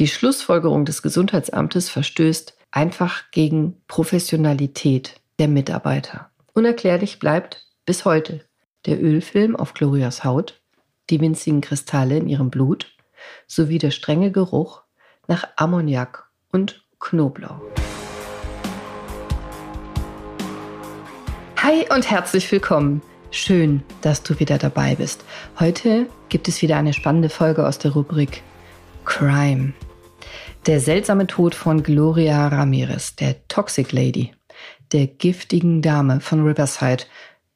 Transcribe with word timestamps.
Die 0.00 0.08
Schlussfolgerung 0.08 0.86
des 0.86 1.02
Gesundheitsamtes 1.02 1.90
verstößt 1.90 2.56
einfach 2.70 3.30
gegen 3.32 3.82
Professionalität 3.86 5.20
der 5.38 5.46
Mitarbeiter. 5.46 6.30
Unerklärlich 6.54 7.18
bleibt 7.18 7.66
bis 7.84 8.06
heute 8.06 8.40
der 8.86 8.98
Ölfilm 8.98 9.54
auf 9.54 9.74
Glorias 9.74 10.24
Haut, 10.24 10.62
die 11.10 11.20
winzigen 11.20 11.60
Kristalle 11.60 12.16
in 12.16 12.28
ihrem 12.28 12.48
Blut 12.48 12.96
sowie 13.46 13.76
der 13.76 13.90
strenge 13.90 14.32
Geruch 14.32 14.84
nach 15.28 15.46
Ammoniak 15.56 16.30
und 16.50 16.82
Knoblauch. 16.98 17.60
Hi 21.58 21.84
und 21.94 22.10
herzlich 22.10 22.50
willkommen. 22.50 23.02
Schön, 23.30 23.82
dass 24.00 24.22
du 24.22 24.40
wieder 24.40 24.56
dabei 24.56 24.94
bist. 24.94 25.26
Heute 25.58 26.06
gibt 26.30 26.48
es 26.48 26.62
wieder 26.62 26.78
eine 26.78 26.94
spannende 26.94 27.28
Folge 27.28 27.66
aus 27.66 27.78
der 27.78 27.90
Rubrik 27.90 28.42
Crime. 29.04 29.74
Der 30.66 30.78
seltsame 30.78 31.26
Tod 31.26 31.54
von 31.54 31.82
Gloria 31.82 32.48
Ramirez, 32.48 33.16
der 33.16 33.48
Toxic 33.48 33.92
Lady, 33.92 34.32
der 34.92 35.06
giftigen 35.06 35.80
Dame 35.80 36.20
von 36.20 36.44
Riverside, 36.44 37.04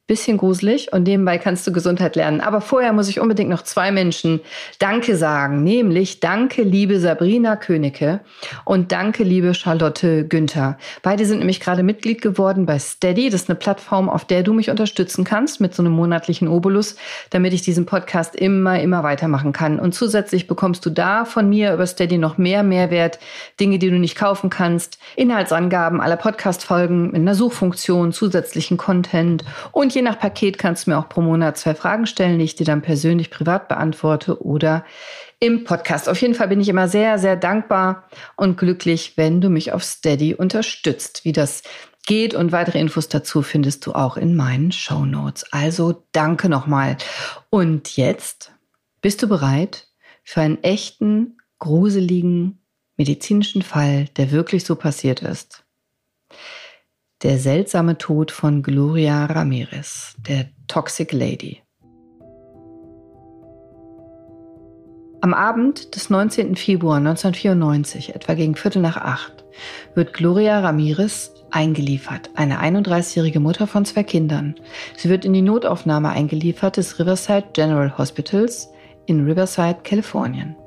bisschen 0.07 0.37
gruselig 0.37 0.93
und 0.93 1.03
nebenbei 1.03 1.39
kannst 1.39 1.65
du 1.65 1.71
Gesundheit 1.71 2.15
lernen. 2.15 2.39
Aber 2.39 2.61
vorher 2.61 2.93
muss 2.93 3.09
ich 3.09 3.19
unbedingt 3.19 3.49
noch 3.49 3.63
zwei 3.63 3.91
Menschen 3.91 4.39
Danke 4.77 5.15
sagen, 5.15 5.63
nämlich 5.63 6.19
Danke, 6.19 6.61
liebe 6.61 6.99
Sabrina 6.99 7.55
Königke 7.55 8.19
und 8.65 8.91
Danke, 8.91 9.23
liebe 9.23 9.55
Charlotte 9.55 10.27
Günther. 10.27 10.77
Beide 11.01 11.25
sind 11.25 11.39
nämlich 11.39 11.59
gerade 11.59 11.81
Mitglied 11.81 12.21
geworden 12.21 12.67
bei 12.67 12.77
Steady. 12.77 13.31
Das 13.31 13.41
ist 13.41 13.49
eine 13.49 13.57
Plattform, 13.57 14.07
auf 14.07 14.25
der 14.25 14.43
du 14.43 14.53
mich 14.53 14.69
unterstützen 14.69 15.23
kannst 15.23 15.59
mit 15.59 15.73
so 15.73 15.81
einem 15.81 15.93
monatlichen 15.93 16.47
Obolus, 16.47 16.97
damit 17.31 17.53
ich 17.53 17.63
diesen 17.63 17.87
Podcast 17.87 18.35
immer, 18.35 18.79
immer 18.79 19.01
weitermachen 19.01 19.53
kann. 19.53 19.79
Und 19.79 19.95
zusätzlich 19.95 20.45
bekommst 20.45 20.85
du 20.85 20.91
da 20.91 21.25
von 21.25 21.49
mir 21.49 21.73
über 21.73 21.87
Steady 21.87 22.19
noch 22.19 22.37
mehr 22.37 22.61
Mehrwert, 22.61 23.17
Dinge, 23.59 23.79
die 23.79 23.89
du 23.89 23.97
nicht 23.97 24.15
kaufen 24.15 24.51
kannst, 24.51 24.99
Inhaltsangaben 25.15 25.99
aller 25.99 26.17
Podcast-Folgen 26.17 27.07
mit 27.07 27.15
einer 27.15 27.33
Suchfunktion, 27.33 28.13
zusätzlichen 28.13 28.77
Content 28.77 29.43
und 29.71 29.94
je 29.95 30.01
nach 30.01 30.19
Paket 30.19 30.57
kannst 30.57 30.85
du 30.85 30.91
mir 30.91 30.97
auch 30.97 31.09
pro 31.09 31.21
Monat 31.21 31.57
zwei 31.57 31.73
Fragen 31.73 32.05
stellen, 32.05 32.37
die 32.37 32.45
ich 32.45 32.55
dir 32.55 32.65
dann 32.65 32.81
persönlich 32.81 33.31
privat 33.31 33.67
beantworte 33.67 34.43
oder 34.43 34.85
im 35.39 35.63
Podcast. 35.63 36.07
Auf 36.07 36.21
jeden 36.21 36.35
Fall 36.35 36.47
bin 36.47 36.61
ich 36.61 36.69
immer 36.69 36.87
sehr, 36.87 37.17
sehr 37.17 37.35
dankbar 37.35 38.07
und 38.35 38.57
glücklich, 38.57 39.13
wenn 39.15 39.41
du 39.41 39.49
mich 39.49 39.71
auf 39.71 39.83
Steady 39.83 40.35
unterstützt. 40.35 41.25
Wie 41.25 41.31
das 41.31 41.63
geht 42.05 42.35
und 42.35 42.51
weitere 42.51 42.79
Infos 42.79 43.09
dazu 43.09 43.41
findest 43.41 43.85
du 43.85 43.93
auch 43.93 44.17
in 44.17 44.35
meinen 44.35 44.71
Show 44.71 45.05
Notes. 45.05 45.51
Also 45.51 46.03
danke 46.11 46.49
nochmal. 46.49 46.97
Und 47.49 47.97
jetzt 47.97 48.51
bist 49.01 49.23
du 49.23 49.27
bereit 49.27 49.87
für 50.23 50.41
einen 50.41 50.63
echten, 50.63 51.37
gruseligen 51.59 52.59
medizinischen 52.97 53.61
Fall, 53.61 54.05
der 54.17 54.31
wirklich 54.31 54.63
so 54.63 54.75
passiert 54.75 55.21
ist. 55.21 55.64
Der 57.23 57.39
seltsame 57.39 57.97
Tod 57.97 58.29
von 58.29 58.61
Gloria 58.61 59.25
Ramirez, 59.27 60.15
der 60.27 60.47
Toxic 60.67 61.13
Lady. 61.13 61.61
Am 65.21 65.33
Abend 65.33 65.95
des 65.95 66.09
19. 66.09 66.57
Februar 66.57 66.97
1994, 66.97 68.13
etwa 68.13 68.33
gegen 68.33 68.55
Viertel 68.55 68.81
nach 68.81 68.97
acht, 68.97 69.45
wird 69.95 70.11
Gloria 70.11 70.59
Ramirez 70.59 71.31
eingeliefert, 71.51 72.31
eine 72.35 72.59
31-jährige 72.59 73.39
Mutter 73.39 73.65
von 73.65 73.85
zwei 73.85 74.03
Kindern. 74.03 74.55
Sie 74.97 75.07
wird 75.07 75.23
in 75.23 75.31
die 75.31 75.41
Notaufnahme 75.41 76.09
eingeliefert 76.09 76.75
des 76.75 76.99
Riverside 76.99 77.47
General 77.53 77.97
Hospitals 77.97 78.69
in 79.05 79.25
Riverside, 79.25 79.77
Kalifornien. 79.83 80.57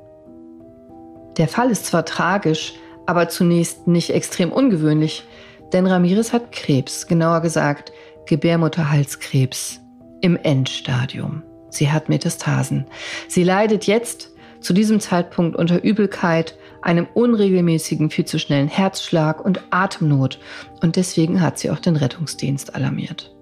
Der 1.37 1.47
Fall 1.47 1.69
ist 1.69 1.85
zwar 1.85 2.05
tragisch, 2.05 2.73
aber 3.05 3.29
zunächst 3.29 3.87
nicht 3.87 4.09
extrem 4.09 4.51
ungewöhnlich, 4.51 5.25
denn 5.73 5.85
Ramirez 5.87 6.33
hat 6.33 6.51
Krebs, 6.51 7.07
genauer 7.07 7.41
gesagt 7.41 7.91
Gebärmutterhalskrebs 8.25 9.79
im 10.21 10.37
Endstadium. 10.37 11.43
Sie 11.69 11.91
hat 11.91 12.09
Metastasen. 12.09 12.85
Sie 13.27 13.43
leidet 13.43 13.85
jetzt 13.85 14.31
zu 14.59 14.73
diesem 14.73 14.99
Zeitpunkt 14.99 15.55
unter 15.55 15.83
Übelkeit, 15.83 16.57
einem 16.81 17.07
unregelmäßigen, 17.13 18.09
viel 18.09 18.25
zu 18.25 18.39
schnellen 18.39 18.67
Herzschlag 18.67 19.43
und 19.43 19.61
Atemnot. 19.69 20.39
Und 20.81 20.95
deswegen 20.95 21.41
hat 21.41 21.59
sie 21.59 21.69
auch 21.69 21.79
den 21.79 21.95
Rettungsdienst 21.95 22.75
alarmiert. 22.75 23.35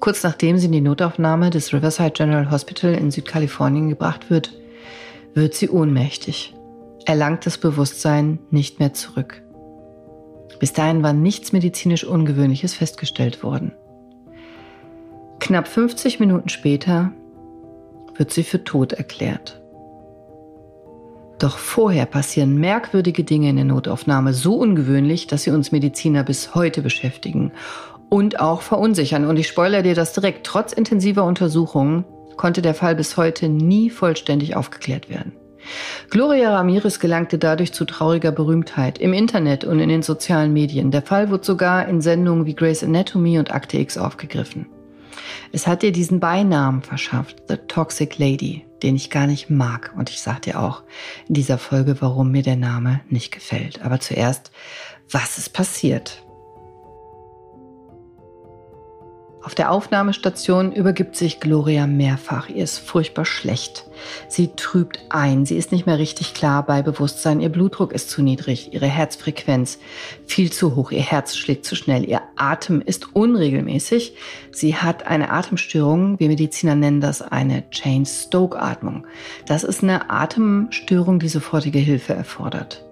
Kurz 0.00 0.22
nachdem 0.22 0.58
sie 0.58 0.66
in 0.66 0.72
die 0.72 0.80
Notaufnahme 0.80 1.50
des 1.50 1.72
Riverside 1.72 2.10
General 2.10 2.50
Hospital 2.50 2.94
in 2.94 3.10
Südkalifornien 3.10 3.88
gebracht 3.88 4.30
wird, 4.30 4.52
wird 5.34 5.54
sie 5.54 5.68
ohnmächtig, 5.68 6.54
erlangt 7.06 7.46
das 7.46 7.58
Bewusstsein 7.58 8.38
nicht 8.50 8.78
mehr 8.78 8.92
zurück. 8.92 9.42
Bis 10.58 10.72
dahin 10.72 11.02
war 11.02 11.12
nichts 11.12 11.52
medizinisch 11.52 12.04
Ungewöhnliches 12.04 12.74
festgestellt 12.74 13.42
worden. 13.42 13.72
Knapp 15.38 15.68
50 15.68 16.18
Minuten 16.18 16.48
später 16.48 17.12
wird 18.16 18.32
sie 18.32 18.42
für 18.42 18.64
tot 18.64 18.92
erklärt. 18.92 19.60
Doch 21.38 21.58
vorher 21.58 22.06
passieren 22.06 22.56
merkwürdige 22.56 23.22
Dinge 23.22 23.50
in 23.50 23.56
der 23.56 23.64
Notaufnahme 23.66 24.32
so 24.32 24.54
ungewöhnlich, 24.56 25.26
dass 25.26 25.42
sie 25.42 25.50
uns 25.50 25.70
Mediziner 25.70 26.24
bis 26.24 26.54
heute 26.54 26.80
beschäftigen 26.80 27.52
und 28.08 28.40
auch 28.40 28.62
verunsichern. 28.62 29.26
Und 29.26 29.38
ich 29.38 29.48
spoilere 29.48 29.82
dir 29.82 29.94
das 29.94 30.14
direkt. 30.14 30.46
Trotz 30.46 30.72
intensiver 30.72 31.24
Untersuchungen 31.24 32.04
konnte 32.36 32.62
der 32.62 32.74
Fall 32.74 32.94
bis 32.94 33.16
heute 33.18 33.48
nie 33.48 33.90
vollständig 33.90 34.56
aufgeklärt 34.56 35.10
werden. 35.10 35.32
Gloria 36.10 36.54
Ramirez 36.54 36.98
gelangte 36.98 37.38
dadurch 37.38 37.72
zu 37.72 37.84
trauriger 37.84 38.32
Berühmtheit 38.32 38.98
im 38.98 39.12
Internet 39.12 39.64
und 39.64 39.80
in 39.80 39.88
den 39.88 40.02
sozialen 40.02 40.52
Medien. 40.52 40.90
Der 40.90 41.02
Fall 41.02 41.30
wurde 41.30 41.44
sogar 41.44 41.88
in 41.88 42.00
Sendungen 42.00 42.46
wie 42.46 42.54
Grey's 42.54 42.82
Anatomy 42.82 43.38
und 43.38 43.52
Akte 43.52 43.78
X 43.78 43.98
aufgegriffen. 43.98 44.66
Es 45.52 45.66
hat 45.66 45.82
ihr 45.82 45.92
diesen 45.92 46.20
Beinamen 46.20 46.82
verschafft, 46.82 47.42
The 47.48 47.56
Toxic 47.56 48.18
Lady, 48.18 48.66
den 48.82 48.96
ich 48.96 49.10
gar 49.10 49.26
nicht 49.26 49.50
mag. 49.50 49.92
Und 49.96 50.10
ich 50.10 50.20
sage 50.20 50.42
dir 50.42 50.60
auch 50.60 50.82
in 51.28 51.34
dieser 51.34 51.58
Folge, 51.58 51.96
warum 52.00 52.30
mir 52.30 52.42
der 52.42 52.56
Name 52.56 53.00
nicht 53.08 53.32
gefällt. 53.32 53.82
Aber 53.82 54.00
zuerst, 54.00 54.50
was 55.10 55.38
ist 55.38 55.52
passiert? 55.52 56.25
Auf 59.46 59.54
der 59.54 59.70
Aufnahmestation 59.70 60.72
übergibt 60.72 61.14
sich 61.14 61.38
Gloria 61.38 61.86
mehrfach. 61.86 62.48
Ihr 62.48 62.64
ist 62.64 62.80
furchtbar 62.80 63.24
schlecht. 63.24 63.84
Sie 64.26 64.50
trübt 64.56 64.98
ein. 65.08 65.46
Sie 65.46 65.56
ist 65.56 65.70
nicht 65.70 65.86
mehr 65.86 66.00
richtig 66.00 66.34
klar 66.34 66.66
bei 66.66 66.82
Bewusstsein. 66.82 67.38
Ihr 67.38 67.48
Blutdruck 67.48 67.92
ist 67.92 68.10
zu 68.10 68.22
niedrig. 68.22 68.74
Ihre 68.74 68.88
Herzfrequenz 68.88 69.78
viel 70.26 70.50
zu 70.50 70.74
hoch. 70.74 70.90
Ihr 70.90 71.00
Herz 71.00 71.36
schlägt 71.36 71.64
zu 71.64 71.76
schnell. 71.76 72.04
Ihr 72.08 72.22
Atem 72.34 72.80
ist 72.80 73.14
unregelmäßig. 73.14 74.16
Sie 74.50 74.74
hat 74.74 75.06
eine 75.06 75.30
Atemstörung. 75.30 76.18
Wir 76.18 76.26
Mediziner 76.26 76.74
nennen 76.74 77.00
das 77.00 77.22
eine 77.22 77.70
Chain-Stoke-Atmung. 77.70 79.06
Das 79.46 79.62
ist 79.62 79.84
eine 79.84 80.10
Atemstörung, 80.10 81.20
die 81.20 81.28
sofortige 81.28 81.78
Hilfe 81.78 82.14
erfordert. 82.14 82.85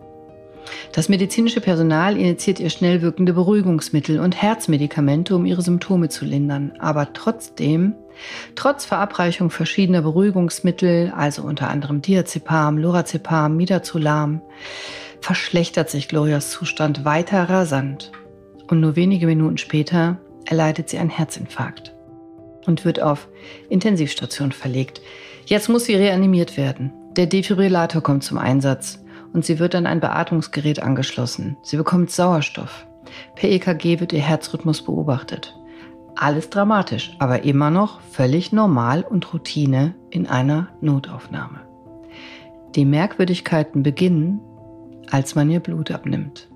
Das 0.92 1.08
medizinische 1.08 1.60
Personal 1.60 2.16
initiiert 2.16 2.60
ihr 2.60 2.70
schnell 2.70 3.02
wirkende 3.02 3.32
Beruhigungsmittel 3.32 4.20
und 4.20 4.40
Herzmedikamente, 4.40 5.34
um 5.34 5.46
ihre 5.46 5.62
Symptome 5.62 6.08
zu 6.08 6.24
lindern. 6.24 6.72
Aber 6.78 7.12
trotzdem, 7.12 7.94
trotz 8.54 8.84
Verabreichung 8.84 9.50
verschiedener 9.50 10.02
Beruhigungsmittel, 10.02 11.12
also 11.16 11.42
unter 11.42 11.68
anderem 11.68 12.02
Diazepam, 12.02 12.78
Lorazepam, 12.78 13.56
Midazolam, 13.56 14.40
verschlechtert 15.20 15.90
sich 15.90 16.08
Glorias 16.08 16.50
Zustand 16.50 17.04
weiter 17.04 17.48
rasant. 17.48 18.12
Und 18.68 18.80
nur 18.80 18.96
wenige 18.96 19.26
Minuten 19.26 19.58
später 19.58 20.18
erleidet 20.46 20.88
sie 20.88 20.98
einen 20.98 21.10
Herzinfarkt 21.10 21.94
und 22.66 22.84
wird 22.84 23.00
auf 23.00 23.28
Intensivstation 23.68 24.52
verlegt. 24.52 25.00
Jetzt 25.46 25.68
muss 25.68 25.84
sie 25.84 25.94
reanimiert 25.94 26.56
werden. 26.56 26.92
Der 27.16 27.26
Defibrillator 27.26 28.02
kommt 28.02 28.24
zum 28.24 28.38
Einsatz 28.38 29.03
und 29.34 29.44
sie 29.44 29.58
wird 29.58 29.74
an 29.74 29.86
ein 29.86 30.00
Beatmungsgerät 30.00 30.82
angeschlossen. 30.82 31.56
Sie 31.62 31.76
bekommt 31.76 32.10
Sauerstoff. 32.10 32.86
Per 33.34 33.50
EKG 33.50 34.00
wird 34.00 34.12
ihr 34.12 34.20
Herzrhythmus 34.20 34.82
beobachtet. 34.82 35.54
Alles 36.16 36.48
dramatisch, 36.48 37.14
aber 37.18 37.42
immer 37.42 37.70
noch 37.70 38.00
völlig 38.00 38.52
normal 38.52 39.02
und 39.02 39.34
Routine 39.34 39.94
in 40.10 40.28
einer 40.28 40.68
Notaufnahme. 40.80 41.60
Die 42.76 42.84
Merkwürdigkeiten 42.84 43.82
beginnen, 43.82 44.40
als 45.10 45.34
man 45.34 45.50
ihr 45.50 45.60
Blut 45.60 45.90
abnimmt. 45.90 46.48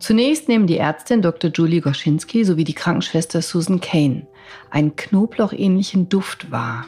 Zunächst 0.00 0.48
nehmen 0.48 0.66
die 0.66 0.78
Ärztin 0.78 1.22
Dr. 1.22 1.50
Julie 1.52 1.80
Goschinski 1.80 2.44
sowie 2.44 2.64
die 2.64 2.74
Krankenschwester 2.74 3.40
Susan 3.40 3.80
Kane 3.80 4.26
einen 4.70 4.96
knoblauchähnlichen 4.96 6.08
Duft 6.08 6.50
wahr, 6.50 6.86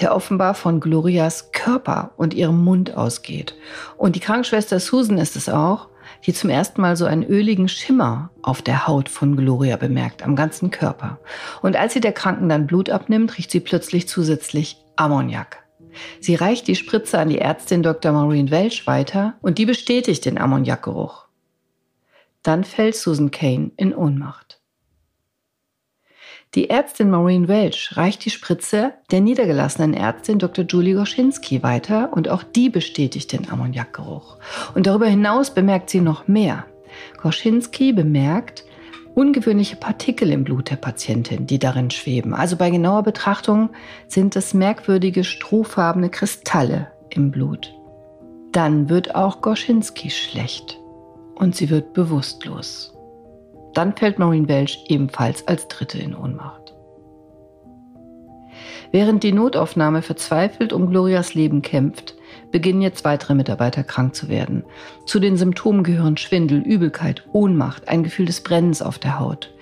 der 0.00 0.14
offenbar 0.14 0.54
von 0.54 0.80
Glorias 0.80 1.52
Körper 1.52 2.12
und 2.16 2.34
ihrem 2.34 2.62
Mund 2.64 2.96
ausgeht. 2.96 3.54
Und 3.96 4.16
die 4.16 4.20
Krankenschwester 4.20 4.80
Susan 4.80 5.18
ist 5.18 5.36
es 5.36 5.48
auch, 5.48 5.88
die 6.26 6.32
zum 6.34 6.50
ersten 6.50 6.80
Mal 6.80 6.96
so 6.96 7.06
einen 7.06 7.24
öligen 7.24 7.68
Schimmer 7.68 8.30
auf 8.42 8.62
der 8.62 8.86
Haut 8.86 9.08
von 9.08 9.36
Gloria 9.36 9.76
bemerkt, 9.76 10.22
am 10.22 10.36
ganzen 10.36 10.70
Körper. 10.70 11.18
Und 11.62 11.76
als 11.76 11.94
sie 11.94 12.00
der 12.00 12.12
Kranken 12.12 12.48
dann 12.48 12.66
Blut 12.66 12.90
abnimmt, 12.90 13.38
riecht 13.38 13.50
sie 13.50 13.60
plötzlich 13.60 14.08
zusätzlich 14.08 14.76
Ammoniak. 14.96 15.64
Sie 16.20 16.34
reicht 16.34 16.68
die 16.68 16.76
Spritze 16.76 17.18
an 17.18 17.30
die 17.30 17.38
Ärztin 17.38 17.82
Dr. 17.82 18.12
Maureen 18.12 18.50
Welch 18.50 18.86
weiter 18.86 19.34
und 19.40 19.58
die 19.58 19.66
bestätigt 19.66 20.24
den 20.24 20.38
Ammoniakgeruch. 20.38 21.26
Dann 22.42 22.64
fällt 22.64 22.96
Susan 22.96 23.30
Kane 23.30 23.72
in 23.76 23.94
Ohnmacht. 23.94 24.59
Die 26.56 26.68
Ärztin 26.68 27.10
Maureen 27.10 27.46
Welch 27.46 27.96
reicht 27.96 28.24
die 28.24 28.30
Spritze 28.30 28.92
der 29.12 29.20
niedergelassenen 29.20 29.94
Ärztin 29.94 30.40
Dr. 30.40 30.64
Julie 30.64 30.94
Goschinski 30.94 31.62
weiter 31.62 32.12
und 32.12 32.28
auch 32.28 32.42
die 32.42 32.68
bestätigt 32.68 33.30
den 33.30 33.48
Ammoniakgeruch. 33.48 34.36
Und 34.74 34.88
darüber 34.88 35.06
hinaus 35.06 35.54
bemerkt 35.54 35.90
sie 35.90 36.00
noch 36.00 36.26
mehr. 36.26 36.64
Goschinski 37.22 37.92
bemerkt, 37.92 38.64
ungewöhnliche 39.14 39.76
Partikel 39.76 40.32
im 40.32 40.42
Blut 40.42 40.70
der 40.70 40.76
Patientin, 40.76 41.46
die 41.46 41.60
darin 41.60 41.92
schweben. 41.92 42.34
Also 42.34 42.56
bei 42.56 42.70
genauer 42.70 43.04
Betrachtung 43.04 43.70
sind 44.08 44.34
es 44.34 44.52
merkwürdige 44.52 45.22
strohfarbene 45.22 46.10
Kristalle 46.10 46.88
im 47.10 47.30
Blut. 47.30 47.72
Dann 48.50 48.88
wird 48.88 49.14
auch 49.14 49.40
Goschinski 49.40 50.10
schlecht 50.10 50.80
und 51.36 51.54
sie 51.54 51.70
wird 51.70 51.92
bewusstlos. 51.92 52.92
Dann 53.74 53.96
fällt 53.96 54.18
Maureen 54.18 54.48
Welch 54.48 54.84
ebenfalls 54.88 55.46
als 55.46 55.68
Dritte 55.68 55.98
in 55.98 56.14
Ohnmacht. 56.14 56.74
Während 58.92 59.22
die 59.22 59.32
Notaufnahme 59.32 60.02
verzweifelt 60.02 60.72
um 60.72 60.88
Glorias 60.90 61.34
Leben 61.34 61.62
kämpft, 61.62 62.16
beginnen 62.50 62.82
jetzt 62.82 63.04
weitere 63.04 63.34
Mitarbeiter 63.34 63.84
krank 63.84 64.14
zu 64.14 64.28
werden. 64.28 64.64
Zu 65.06 65.20
den 65.20 65.36
Symptomen 65.36 65.84
gehören 65.84 66.16
Schwindel, 66.16 66.60
Übelkeit, 66.60 67.24
Ohnmacht, 67.32 67.88
ein 67.88 68.02
Gefühl 68.02 68.26
des 68.26 68.40
Brennens 68.40 68.82
auf 68.82 68.98
der 68.98 69.20
Haut, 69.20 69.54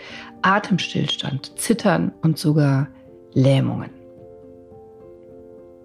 Atemstillstand, 0.43 1.59
Zittern 1.59 2.13
und 2.23 2.39
sogar 2.39 2.89
Lähmungen. 3.35 3.91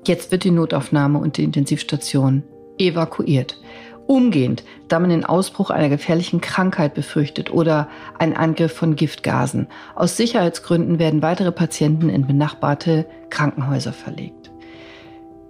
Jetzt 0.06 0.32
wird 0.32 0.44
die 0.44 0.52
Notaufnahme 0.52 1.20
und 1.20 1.38
die 1.38 1.44
Intensivstation 1.44 2.44
evakuiert. 2.78 3.60
Umgehend, 4.08 4.64
da 4.90 5.00
man 5.00 5.10
den 5.10 5.26
Ausbruch 5.26 5.70
einer 5.70 5.90
gefährlichen 5.90 6.42
Krankheit 6.42 6.94
befürchtet 6.94 7.52
oder 7.52 7.88
einen 8.20 8.36
Angriff 8.36 8.74
von 8.74 8.96
Giftgasen. 8.96 9.68
Aus 9.96 10.18
Sicherheitsgründen 10.18 11.00
werden 11.00 11.22
weitere 11.22 11.52
Patienten 11.52 12.10
in 12.10 12.28
benachbarte 12.28 13.06
Krankenhäuser 13.30 13.94
verlegt. 13.94 14.52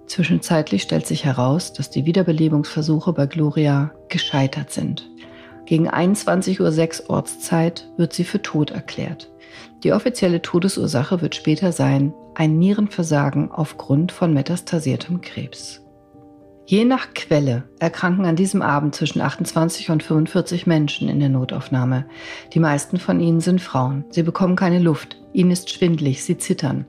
Zwischenzeitlich 0.06 0.82
stellt 0.82 1.06
sich 1.06 1.24
heraus, 1.24 1.72
dass 1.72 1.90
die 1.90 2.04
Wiederbelebungsversuche 2.04 3.12
bei 3.12 3.26
Gloria 3.26 3.90
gescheitert 4.08 4.70
sind. 4.70 5.08
Gegen 5.64 5.88
21.06 5.88 7.02
Uhr 7.02 7.10
Ortszeit 7.10 7.88
wird 7.96 8.12
sie 8.12 8.24
für 8.24 8.42
tot 8.42 8.70
erklärt. 8.70 9.30
Die 9.82 9.92
offizielle 9.92 10.42
Todesursache 10.42 11.20
wird 11.22 11.34
später 11.34 11.72
sein 11.72 12.12
ein 12.34 12.58
Nierenversagen 12.58 13.50
aufgrund 13.50 14.12
von 14.12 14.34
metastasiertem 14.34 15.20
Krebs. 15.20 15.83
Je 16.66 16.86
nach 16.86 17.12
Quelle 17.12 17.64
erkranken 17.78 18.24
an 18.24 18.36
diesem 18.36 18.62
Abend 18.62 18.94
zwischen 18.94 19.20
28 19.20 19.90
und 19.90 20.02
45 20.02 20.66
Menschen 20.66 21.10
in 21.10 21.20
der 21.20 21.28
Notaufnahme. 21.28 22.06
Die 22.54 22.58
meisten 22.58 22.98
von 22.98 23.20
ihnen 23.20 23.40
sind 23.40 23.60
Frauen. 23.60 24.06
Sie 24.08 24.22
bekommen 24.22 24.56
keine 24.56 24.78
Luft. 24.78 25.18
Ihnen 25.34 25.50
ist 25.50 25.68
schwindlig. 25.68 26.24
Sie 26.24 26.38
zittern. 26.38 26.86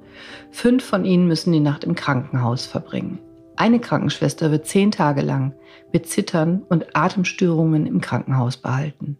Fünf 0.49 0.85
von 0.85 1.03
ihnen 1.03 1.27
müssen 1.27 1.51
die 1.51 1.59
Nacht 1.59 1.83
im 1.83 1.93
Krankenhaus 1.93 2.65
verbringen. 2.65 3.19
Eine 3.57 3.79
Krankenschwester 3.79 4.49
wird 4.49 4.65
zehn 4.65 4.91
Tage 4.91 5.21
lang 5.21 5.53
mit 5.91 6.07
Zittern 6.07 6.63
und 6.69 6.95
Atemstörungen 6.95 7.85
im 7.85 7.99
Krankenhaus 7.99 8.55
behalten. 8.55 9.17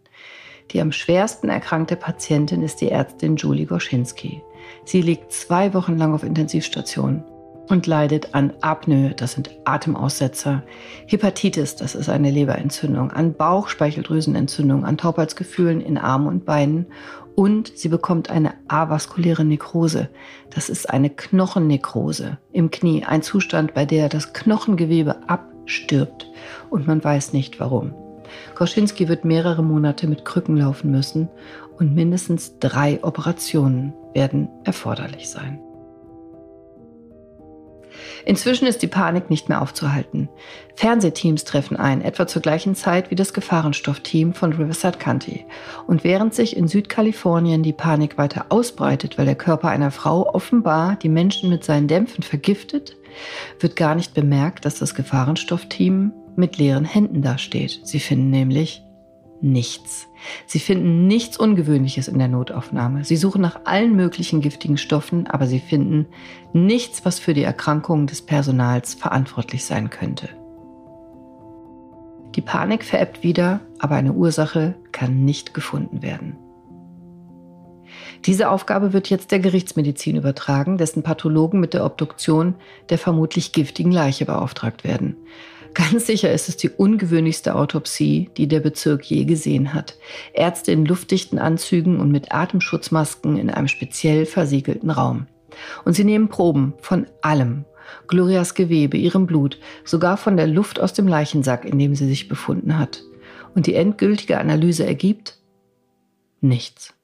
Die 0.70 0.80
am 0.80 0.90
schwersten 0.90 1.50
erkrankte 1.50 1.96
Patientin 1.96 2.62
ist 2.62 2.80
die 2.80 2.90
Ärztin 2.90 3.36
Julie 3.36 3.66
Goschinski. 3.66 4.42
Sie 4.86 5.02
liegt 5.02 5.32
zwei 5.32 5.74
Wochen 5.74 5.98
lang 5.98 6.14
auf 6.14 6.24
Intensivstation 6.24 7.22
und 7.68 7.86
leidet 7.86 8.34
an 8.34 8.52
Apnoe, 8.60 9.14
das 9.16 9.32
sind 9.32 9.50
Atemaussetzer, 9.64 10.62
Hepatitis, 11.06 11.76
das 11.76 11.94
ist 11.94 12.08
eine 12.08 12.30
Leberentzündung, 12.30 13.10
an 13.10 13.34
Bauchspeicheldrüsenentzündung, 13.34 14.84
an 14.84 14.98
Taubheitsgefühlen 14.98 15.80
in 15.80 15.98
Armen 15.98 16.26
und 16.28 16.44
Beinen 16.44 16.86
und 17.34 17.76
sie 17.76 17.88
bekommt 17.88 18.30
eine 18.30 18.54
avaskuläre 18.66 19.44
Nekrose. 19.44 20.08
Das 20.50 20.68
ist 20.68 20.88
eine 20.90 21.10
Knochennekrose 21.10 22.38
im 22.52 22.70
Knie, 22.70 23.04
ein 23.04 23.22
Zustand, 23.22 23.74
bei 23.74 23.84
der 23.84 24.08
das 24.08 24.32
Knochengewebe 24.32 25.28
abstirbt 25.28 26.26
und 26.70 26.86
man 26.86 27.04
weiß 27.04 27.32
nicht 27.32 27.60
warum. 27.60 27.94
Koschinski 28.54 29.08
wird 29.08 29.24
mehrere 29.24 29.62
Monate 29.62 30.06
mit 30.06 30.24
Krücken 30.24 30.56
laufen 30.56 30.90
müssen 30.90 31.28
und 31.78 31.94
mindestens 31.94 32.58
drei 32.58 33.02
Operationen 33.04 33.92
werden 34.14 34.48
erforderlich 34.64 35.28
sein. 35.28 35.60
Inzwischen 38.24 38.66
ist 38.66 38.82
die 38.82 38.86
Panik 38.86 39.30
nicht 39.30 39.48
mehr 39.48 39.62
aufzuhalten. 39.62 40.28
Fernsehteams 40.74 41.44
treffen 41.44 41.76
ein, 41.76 42.02
etwa 42.02 42.26
zur 42.26 42.42
gleichen 42.42 42.74
Zeit 42.74 43.10
wie 43.10 43.14
das 43.14 43.32
Gefahrenstoffteam 43.32 44.34
von 44.34 44.52
Riverside 44.52 44.98
County. 44.98 45.46
Und 45.86 46.04
während 46.04 46.34
sich 46.34 46.56
in 46.56 46.68
Südkalifornien 46.68 47.62
die 47.62 47.72
Panik 47.72 48.18
weiter 48.18 48.46
ausbreitet, 48.50 49.18
weil 49.18 49.26
der 49.26 49.34
Körper 49.34 49.68
einer 49.68 49.90
Frau 49.90 50.34
offenbar 50.34 50.96
die 50.96 51.08
Menschen 51.08 51.50
mit 51.50 51.64
seinen 51.64 51.88
Dämpfen 51.88 52.22
vergiftet, 52.22 52.96
wird 53.60 53.76
gar 53.76 53.94
nicht 53.94 54.14
bemerkt, 54.14 54.64
dass 54.64 54.78
das 54.78 54.94
Gefahrenstoffteam 54.94 56.12
mit 56.36 56.58
leeren 56.58 56.84
Händen 56.84 57.22
dasteht. 57.22 57.80
Sie 57.84 58.00
finden 58.00 58.30
nämlich 58.30 58.82
nichts. 59.40 60.08
Sie 60.46 60.58
finden 60.58 61.06
nichts 61.06 61.36
Ungewöhnliches 61.36 62.08
in 62.08 62.18
der 62.18 62.28
Notaufnahme. 62.28 63.04
Sie 63.04 63.16
suchen 63.16 63.40
nach 63.42 63.60
allen 63.64 63.94
möglichen 63.94 64.40
giftigen 64.40 64.78
Stoffen, 64.78 65.26
aber 65.26 65.46
sie 65.46 65.60
finden 65.60 66.06
nichts, 66.52 67.04
was 67.04 67.18
für 67.18 67.34
die 67.34 67.42
Erkrankungen 67.42 68.06
des 68.06 68.22
Personals 68.22 68.94
verantwortlich 68.94 69.64
sein 69.64 69.90
könnte. 69.90 70.28
Die 72.34 72.42
Panik 72.42 72.84
verebbt 72.84 73.22
wieder, 73.22 73.60
aber 73.78 73.94
eine 73.94 74.12
Ursache 74.12 74.74
kann 74.92 75.24
nicht 75.24 75.54
gefunden 75.54 76.02
werden. 76.02 76.36
Diese 78.24 78.50
Aufgabe 78.50 78.92
wird 78.92 79.08
jetzt 79.08 79.30
der 79.30 79.38
Gerichtsmedizin 79.38 80.16
übertragen, 80.16 80.78
dessen 80.78 81.02
Pathologen 81.02 81.60
mit 81.60 81.74
der 81.74 81.84
Obduktion 81.84 82.54
der 82.90 82.98
vermutlich 82.98 83.52
giftigen 83.52 83.92
Leiche 83.92 84.26
beauftragt 84.26 84.84
werden. 84.84 85.16
Ganz 85.76 86.06
sicher 86.06 86.32
ist 86.32 86.48
es 86.48 86.56
die 86.56 86.70
ungewöhnlichste 86.70 87.54
Autopsie, 87.54 88.30
die 88.38 88.48
der 88.48 88.60
Bezirk 88.60 89.04
je 89.04 89.26
gesehen 89.26 89.74
hat. 89.74 89.98
Ärzte 90.32 90.72
in 90.72 90.86
luftdichten 90.86 91.38
Anzügen 91.38 92.00
und 92.00 92.10
mit 92.10 92.32
Atemschutzmasken 92.32 93.36
in 93.36 93.50
einem 93.50 93.68
speziell 93.68 94.24
versiegelten 94.24 94.88
Raum. 94.88 95.26
Und 95.84 95.92
sie 95.92 96.04
nehmen 96.04 96.30
Proben 96.30 96.72
von 96.80 97.06
allem. 97.20 97.66
Glorias 98.08 98.54
Gewebe, 98.54 98.96
ihrem 98.96 99.26
Blut, 99.26 99.58
sogar 99.84 100.16
von 100.16 100.38
der 100.38 100.46
Luft 100.46 100.80
aus 100.80 100.94
dem 100.94 101.06
Leichensack, 101.06 101.66
in 101.66 101.78
dem 101.78 101.94
sie 101.94 102.08
sich 102.08 102.26
befunden 102.26 102.78
hat. 102.78 103.02
Und 103.54 103.66
die 103.66 103.74
endgültige 103.74 104.38
Analyse 104.38 104.86
ergibt 104.86 105.36
nichts. 106.40 106.95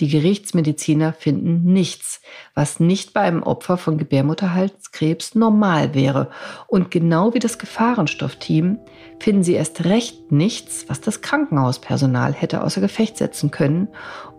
Die 0.00 0.08
Gerichtsmediziner 0.08 1.12
finden 1.12 1.62
nichts, 1.72 2.22
was 2.54 2.80
nicht 2.80 3.12
bei 3.12 3.20
einem 3.20 3.42
Opfer 3.42 3.76
von 3.76 3.98
Gebärmutterhalskrebs 3.98 5.34
normal 5.34 5.94
wäre. 5.94 6.30
Und 6.68 6.90
genau 6.90 7.34
wie 7.34 7.38
das 7.38 7.58
Gefahrenstoffteam 7.58 8.78
finden 9.18 9.42
sie 9.42 9.52
erst 9.52 9.84
recht 9.84 10.32
nichts, 10.32 10.86
was 10.88 11.02
das 11.02 11.20
Krankenhauspersonal 11.20 12.32
hätte 12.32 12.64
außer 12.64 12.80
Gefecht 12.80 13.18
setzen 13.18 13.50
können 13.50 13.88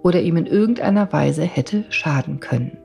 oder 0.01 0.21
ihm 0.21 0.35
in 0.37 0.47
irgendeiner 0.47 1.13
Weise 1.13 1.43
hätte 1.43 1.85
schaden 1.89 2.39
können. 2.39 2.79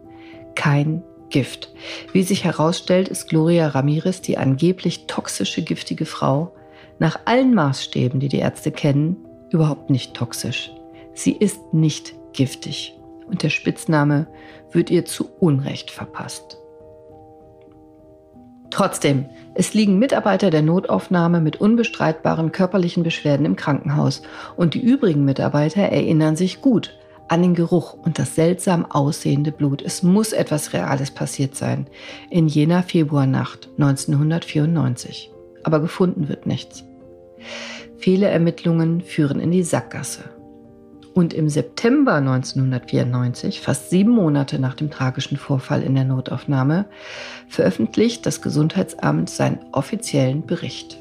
Kein 0.55 1.03
Gift. 1.31 1.73
Wie 2.13 2.23
sich 2.23 2.45
herausstellt, 2.45 3.09
ist 3.09 3.31
Gloria 3.31 3.69
Ramirez 3.69 4.21
die 4.21 4.37
angeblich 4.37 5.07
toxische, 5.07 5.63
giftige 5.63 6.05
Frau 6.05 6.55
nach 6.99 7.21
allen 7.25 7.55
Maßstäben, 7.55 8.21
die 8.21 8.29
die 8.29 8.39
Ärzte 8.39 8.71
kennen, 8.71 9.17
überhaupt 9.51 9.89
nicht 9.89 10.15
toxisch. 10.15 10.71
Sie 11.15 11.33
ist 11.33 11.73
nicht 11.73 12.15
giftig 12.37 12.97
und 13.27 13.43
der 13.43 13.51
Spitzname 13.51 14.27
wird 14.71 14.91
ihr 14.91 15.05
zu 15.05 15.29
Unrecht 15.41 15.91
verpasst. 15.91 16.59
Trotzdem, 18.71 19.27
es 19.55 19.75
liegen 19.75 19.99
Mitarbeiter 19.99 20.51
der 20.51 20.63
Notaufnahme 20.63 21.41
mit 21.41 21.61
unbestreitbaren 21.61 22.53
körperlichen 22.53 23.03
Beschwerden 23.03 23.47
im 23.47 23.57
Krankenhaus 23.57 24.23
und 24.57 24.75
die 24.75 24.83
übrigen 24.83 25.25
Mitarbeiter 25.25 25.83
erinnern 25.83 26.37
sich 26.37 26.61
gut 26.61 26.99
an 27.29 27.43
den 27.43 27.55
Geruch 27.55 27.95
und 27.95 28.19
das 28.19 28.35
seltsam 28.35 28.85
aussehende 28.85 29.51
Blut. 29.51 29.83
Es 29.83 30.03
muss 30.03 30.33
etwas 30.33 30.73
Reales 30.73 31.11
passiert 31.11 31.57
sein 31.57 31.87
in 32.31 32.49
jener 32.49 32.83
Februarnacht 32.83 33.69
1994. 33.79 35.33
Aber 35.65 35.81
gefunden 35.81 36.29
wird 36.29 36.47
nichts. 36.47 36.85
Viele 37.99 38.29
Ermittlungen 38.29 39.01
führen 39.01 39.41
in 39.41 39.51
die 39.51 39.65
Sackgasse. 39.65 40.36
Und 41.17 41.33
im 41.33 41.49
September 41.49 42.17
1994, 42.17 43.63
fast 43.63 43.89
sieben 43.89 44.11
Monate 44.11 44.59
nach 44.59 44.75
dem 44.75 44.91
tragischen 44.91 45.39
Vorfall 45.39 45.83
in 45.83 45.95
der 45.95 46.05
Notaufnahme, 46.05 46.85
veröffentlicht 47.49 48.27
das 48.27 48.43
Gesundheitsamt 48.43 49.31
seinen 49.31 49.61
offiziellen 49.73 50.45
Bericht. 50.45 50.99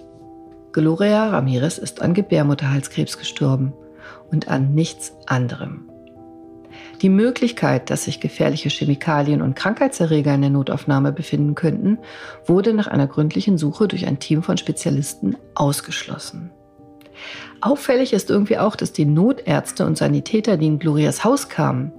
Gloria 0.72 1.28
Ramirez 1.32 1.78
ist 1.78 2.02
an 2.02 2.14
Gebärmutterhalskrebs 2.14 3.18
gestorben 3.18 3.74
und 4.32 4.48
an 4.48 4.74
nichts 4.74 5.12
anderem. 5.28 5.90
Die 7.02 7.10
Möglichkeit, 7.10 7.90
dass 7.90 8.06
sich 8.06 8.22
gefährliche 8.22 8.70
Chemikalien 8.70 9.42
und 9.42 9.58
Krankheitserreger 9.58 10.34
in 10.34 10.44
der 10.44 10.50
Notaufnahme 10.50 11.12
befinden 11.12 11.56
könnten, 11.56 11.98
wurde 12.46 12.74
nach 12.74 12.88
einer 12.88 13.08
gründlichen 13.08 13.58
Suche 13.58 13.90
durch 13.90 14.08
ein 14.08 14.20
Team 14.20 14.44
von 14.44 14.58
Spezialisten 14.58 15.36
ausgeschlossen. 15.56 16.52
Auffällig 17.62 18.14
ist 18.14 18.30
irgendwie 18.30 18.58
auch, 18.58 18.76
dass 18.76 18.92
die 18.92 19.06
Notärzte 19.06 19.86
und 19.86 19.98
Sanitäter, 19.98 20.58
die 20.58 20.68
in 20.68 20.80
Glorias 20.80 21.24
Haus 21.24 21.50
kamen, 21.50 21.92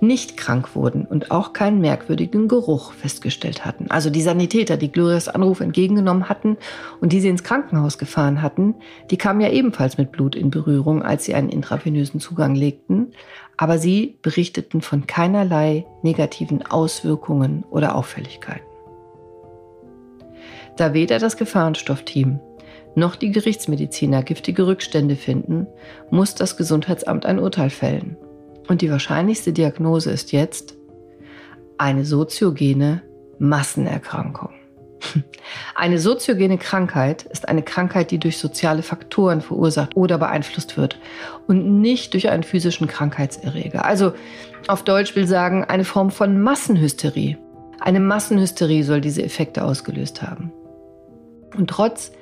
nicht 0.00 0.36
krank 0.36 0.74
wurden 0.74 1.06
und 1.06 1.30
auch 1.30 1.52
keinen 1.52 1.80
merkwürdigen 1.80 2.48
Geruch 2.48 2.92
festgestellt 2.92 3.64
hatten. 3.64 3.90
Also 3.90 4.10
die 4.10 4.22
Sanitäter, 4.22 4.76
die 4.76 4.92
Glorias 4.92 5.28
Anruf 5.28 5.60
entgegengenommen 5.60 6.28
hatten 6.28 6.56
und 7.00 7.12
die 7.12 7.20
sie 7.20 7.28
ins 7.28 7.44
Krankenhaus 7.44 7.98
gefahren 7.98 8.42
hatten, 8.42 8.74
die 9.10 9.16
kamen 9.16 9.40
ja 9.40 9.50
ebenfalls 9.50 9.98
mit 9.98 10.12
Blut 10.12 10.34
in 10.36 10.50
Berührung, 10.50 11.02
als 11.02 11.24
sie 11.24 11.34
einen 11.34 11.48
intravenösen 11.48 12.20
Zugang 12.20 12.54
legten. 12.54 13.12
Aber 13.56 13.78
sie 13.78 14.18
berichteten 14.22 14.80
von 14.80 15.06
keinerlei 15.06 15.86
negativen 16.02 16.66
Auswirkungen 16.66 17.64
oder 17.70 17.94
Auffälligkeiten. 17.94 18.66
Da 20.76 20.92
weder 20.92 21.20
das 21.20 21.36
Gefahrenstoffteam 21.36 22.40
noch 22.94 23.16
die 23.16 23.32
Gerichtsmediziner 23.32 24.22
giftige 24.22 24.66
Rückstände 24.66 25.16
finden, 25.16 25.66
muss 26.10 26.34
das 26.34 26.56
Gesundheitsamt 26.56 27.26
ein 27.26 27.38
Urteil 27.38 27.70
fällen. 27.70 28.16
Und 28.68 28.80
die 28.80 28.90
wahrscheinlichste 28.90 29.52
Diagnose 29.52 30.10
ist 30.10 30.32
jetzt 30.32 30.74
eine 31.76 32.04
soziogene 32.04 33.02
Massenerkrankung. 33.38 34.50
Eine 35.74 35.98
soziogene 35.98 36.56
Krankheit 36.56 37.24
ist 37.24 37.46
eine 37.48 37.62
Krankheit, 37.62 38.10
die 38.10 38.18
durch 38.18 38.38
soziale 38.38 38.82
Faktoren 38.82 39.42
verursacht 39.42 39.94
oder 39.96 40.16
beeinflusst 40.16 40.78
wird 40.78 40.98
und 41.46 41.80
nicht 41.80 42.14
durch 42.14 42.30
einen 42.30 42.42
physischen 42.42 42.86
Krankheitserreger. 42.86 43.84
Also 43.84 44.14
auf 44.66 44.82
Deutsch 44.82 45.14
will 45.14 45.26
sagen, 45.26 45.64
eine 45.64 45.84
Form 45.84 46.10
von 46.10 46.40
Massenhysterie. 46.40 47.36
Eine 47.80 48.00
Massenhysterie 48.00 48.82
soll 48.82 49.02
diese 49.02 49.22
Effekte 49.22 49.64
ausgelöst 49.64 50.22
haben. 50.22 50.52
Und 51.54 51.68
trotz 51.68 52.12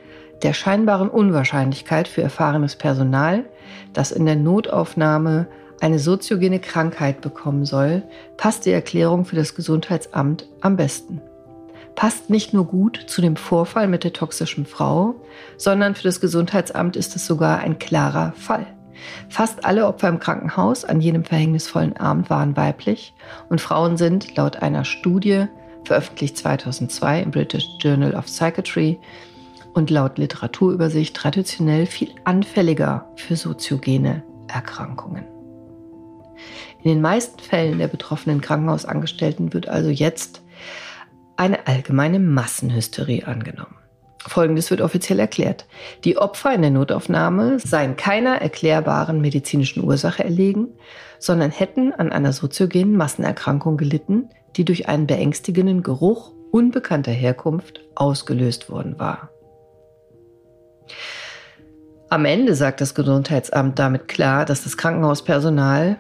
der 0.43 0.53
scheinbaren 0.53 1.09
Unwahrscheinlichkeit 1.09 2.09
für 2.09 2.23
erfahrenes 2.23 2.77
Personal, 2.77 3.45
das 3.93 4.13
in 4.13 4.27
der 4.27 4.37
Notaufnahme 4.37 5.47
eine 5.81 5.99
soziogene 5.99 6.61
Krankheit 6.61 7.21
bekommen 7.21 7.65
soll, 7.65 8.03
passt 8.37 8.67
die 8.67 8.71
Erklärung 8.71 9.25
für 9.25 9.37
das 9.37 9.55
Gesundheitsamt 9.55 10.49
am 10.61 10.77
besten. 10.77 11.21
Passt 11.95 12.31
nicht 12.31 12.55
nur 12.55 12.67
gut 12.67 13.05
zu 13.07 13.21
dem 13.21 13.37
Vorfall 13.37 13.87
mit 13.87 14.05
der 14.05 14.13
toxischen 14.13 14.65
Frau, 14.65 15.17
sondern 15.57 15.95
für 15.95 16.05
das 16.05 16.21
Gesundheitsamt 16.21 16.97
ist 16.97 17.17
es 17.17 17.27
sogar 17.27 17.59
ein 17.59 17.79
klarer 17.79 18.33
Fall. 18.37 18.67
Fast 19.29 19.65
alle 19.65 19.87
Opfer 19.87 20.09
im 20.09 20.21
Krankenhaus 20.21 20.85
an 20.85 21.01
jenem 21.01 21.25
verhängnisvollen 21.25 21.97
Abend 21.97 22.31
waren 22.31 22.57
weiblich 22.57 23.15
und 23.49 23.61
Frauen 23.61 23.97
sind 23.97 24.37
laut 24.37 24.63
einer 24.63 24.85
Studie, 24.85 25.47
veröffentlicht 25.85 26.39
2002 26.39 27.23
im 27.23 27.31
British 27.33 27.67
Journal 27.81 28.15
of 28.15 28.27
Psychiatry, 28.27 29.01
und 29.75 29.91
laut 29.91 30.19
Literaturübersicht 30.19 31.17
traditionell 31.17 31.87
viel 31.87 32.11
anfälliger 32.25 33.11
für 33.17 33.37
soziogene 33.37 34.23
Erkrankungen. 34.49 35.25
In 36.83 36.91
den 36.91 37.01
meisten 37.01 37.39
Fällen 37.39 37.79
der 37.79 37.89
betroffenen 37.89 38.41
Krankenhausangestellten 38.41 39.53
wird 39.53 39.69
also 39.69 39.91
jetzt 39.91 40.43
eine 41.37 41.67
allgemeine 41.67 42.19
Massenhysterie 42.19 43.25
angenommen. 43.25 43.77
Folgendes 44.27 44.71
wird 44.71 44.81
offiziell 44.81 45.19
erklärt. 45.19 45.67
Die 46.05 46.17
Opfer 46.17 46.55
in 46.55 46.63
der 46.63 46.71
Notaufnahme 46.71 47.59
seien 47.59 47.97
keiner 47.97 48.41
erklärbaren 48.41 49.21
medizinischen 49.21 49.83
Ursache 49.83 50.23
erlegen, 50.23 50.69
sondern 51.19 51.51
hätten 51.51 51.93
an 51.93 52.13
einer 52.13 52.33
soziogenen 52.33 52.97
Massenerkrankung 52.97 53.77
gelitten, 53.77 54.29
die 54.57 54.65
durch 54.65 54.89
einen 54.89 55.07
beängstigenden 55.07 55.83
Geruch 55.83 56.33
unbekannter 56.53 57.13
Herkunft 57.13 57.81
ausgelöst 57.95 58.71
worden 58.71 58.99
war. 58.99 59.31
Am 62.09 62.25
Ende 62.27 62.55
sagt 62.55 62.81
das 62.81 62.95
Gesundheitsamt 62.95 63.79
damit 63.79 64.07
klar, 64.09 64.45
dass 64.45 64.65
das 64.65 64.77
Krankenhauspersonal 64.77 65.97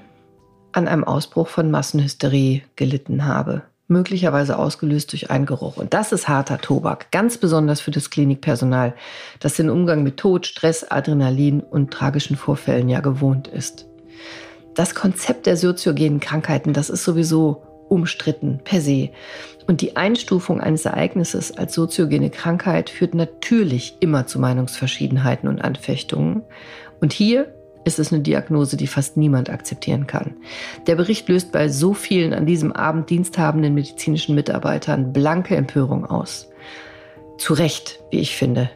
an 0.73 0.89
einem 0.89 1.05
Ausbruch 1.05 1.49
von 1.49 1.71
Massenhysterie 1.71 2.63
gelitten 2.77 3.25
habe, 3.25 3.63
möglicherweise 3.89 4.59
ausgelöst 4.59 5.13
durch 5.13 5.31
einen 5.31 5.47
Geruch. 5.47 5.77
Und 5.77 5.95
das 5.95 6.13
ist 6.13 6.29
harter 6.29 6.59
Tobak, 6.59 7.11
ganz 7.13 7.39
besonders 7.39 7.81
für 7.81 7.91
das 7.91 8.11
Klinikpersonal, 8.11 8.95
das 9.41 9.57
den 9.57 9.71
Umgang 9.71 10.03
mit 10.03 10.19
Tod, 10.19 10.47
Stress, 10.47 10.91
Adrenalin 10.91 11.61
und 11.61 11.91
tragischen 11.91 12.37
Vorfällen 12.37 12.89
ja 12.89 13.01
gewohnt 13.01 13.49
ist. 13.49 13.87
Das 14.75 14.95
Konzept 14.95 15.47
der 15.47 15.57
soziogenen 15.57 16.21
Krankheiten, 16.21 16.73
das 16.73 16.91
ist 16.91 17.05
sowieso 17.05 17.63
umstritten 17.89 18.61
per 18.65 18.81
se. 18.81 19.11
Und 19.67 19.81
die 19.81 19.97
Einstufung 19.97 20.61
eines 20.61 20.85
Ereignisses 20.85 21.57
als 21.57 21.75
soziogene 21.75 22.31
Krankheit 22.31 22.91
führt 22.91 23.15
natürlich 23.15 23.97
immer 24.01 24.27
zu 24.27 24.39
Meinungsverschiedenheiten 24.39 25.49
und 25.49 25.63
Anfechtungen. 25.63 26.43
Und 27.01 27.13
hier 27.13 27.55
ist 27.85 27.99
es 27.99 28.13
eine 28.13 28.23
Diagnose, 28.23 28.77
die 28.77 28.87
fast 28.87 29.17
niemand 29.17 29.51
akzeptieren 29.51 30.07
kann. 30.07 30.37
Der 30.87 30.97
Bericht 30.97 31.29
löst 31.29 31.53
bei 31.53 31.69
so 31.69 31.95
vielen 31.95 32.33
an 32.33 32.47
diesem 32.47 32.73
Abend 32.73 33.11
diensthabenden 33.11 33.75
medizinischen 33.75 34.35
Mitarbeitern 34.35 35.13
blanke 35.13 35.57
Empörung 35.57 36.05
aus. 36.05 36.49
Zu 37.39 37.55
Recht, 37.55 38.01
wie 38.11 38.21
ich 38.21 38.37
finde. 38.37 38.71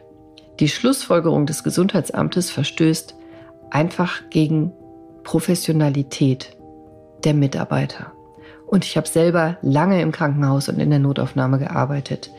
Die 0.59 0.69
Schlussfolgerung 0.69 1.47
des 1.47 1.63
Gesundheitsamtes 1.63 2.51
verstößt 2.51 3.15
einfach 3.71 4.29
gegen 4.31 4.73
Professionalität 5.23 6.57
der 7.25 7.35
Mitarbeiter. 7.35 8.16
Und 8.67 8.85
ich 8.85 8.97
habe 8.97 9.07
selber 9.07 9.59
lange 9.63 10.01
im 10.03 10.13
Krankenhaus 10.13 10.69
und 10.69 10.81
in 10.81 10.91
der 10.91 10.99
Notaufnahme 10.99 11.59
gearbeitet. 11.59 12.31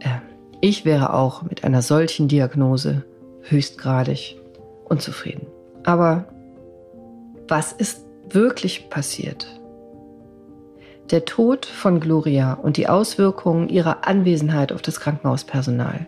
Ähm, 0.00 0.20
ich 0.60 0.84
wäre 0.84 1.14
auch 1.14 1.42
mit 1.42 1.64
einer 1.64 1.82
solchen 1.82 2.26
Diagnose 2.26 3.04
höchstgradig 3.42 4.36
unzufrieden. 4.88 5.46
Aber 5.84 6.26
was 7.46 7.72
ist 7.72 8.04
wirklich 8.28 8.90
passiert? 8.90 9.46
Der 11.10 11.24
Tod 11.24 11.64
von 11.64 12.00
Gloria 12.00 12.54
und 12.54 12.76
die 12.76 12.88
Auswirkungen 12.88 13.68
ihrer 13.68 14.06
Anwesenheit 14.06 14.72
auf 14.72 14.82
das 14.82 15.00
Krankenhauspersonal 15.00 16.06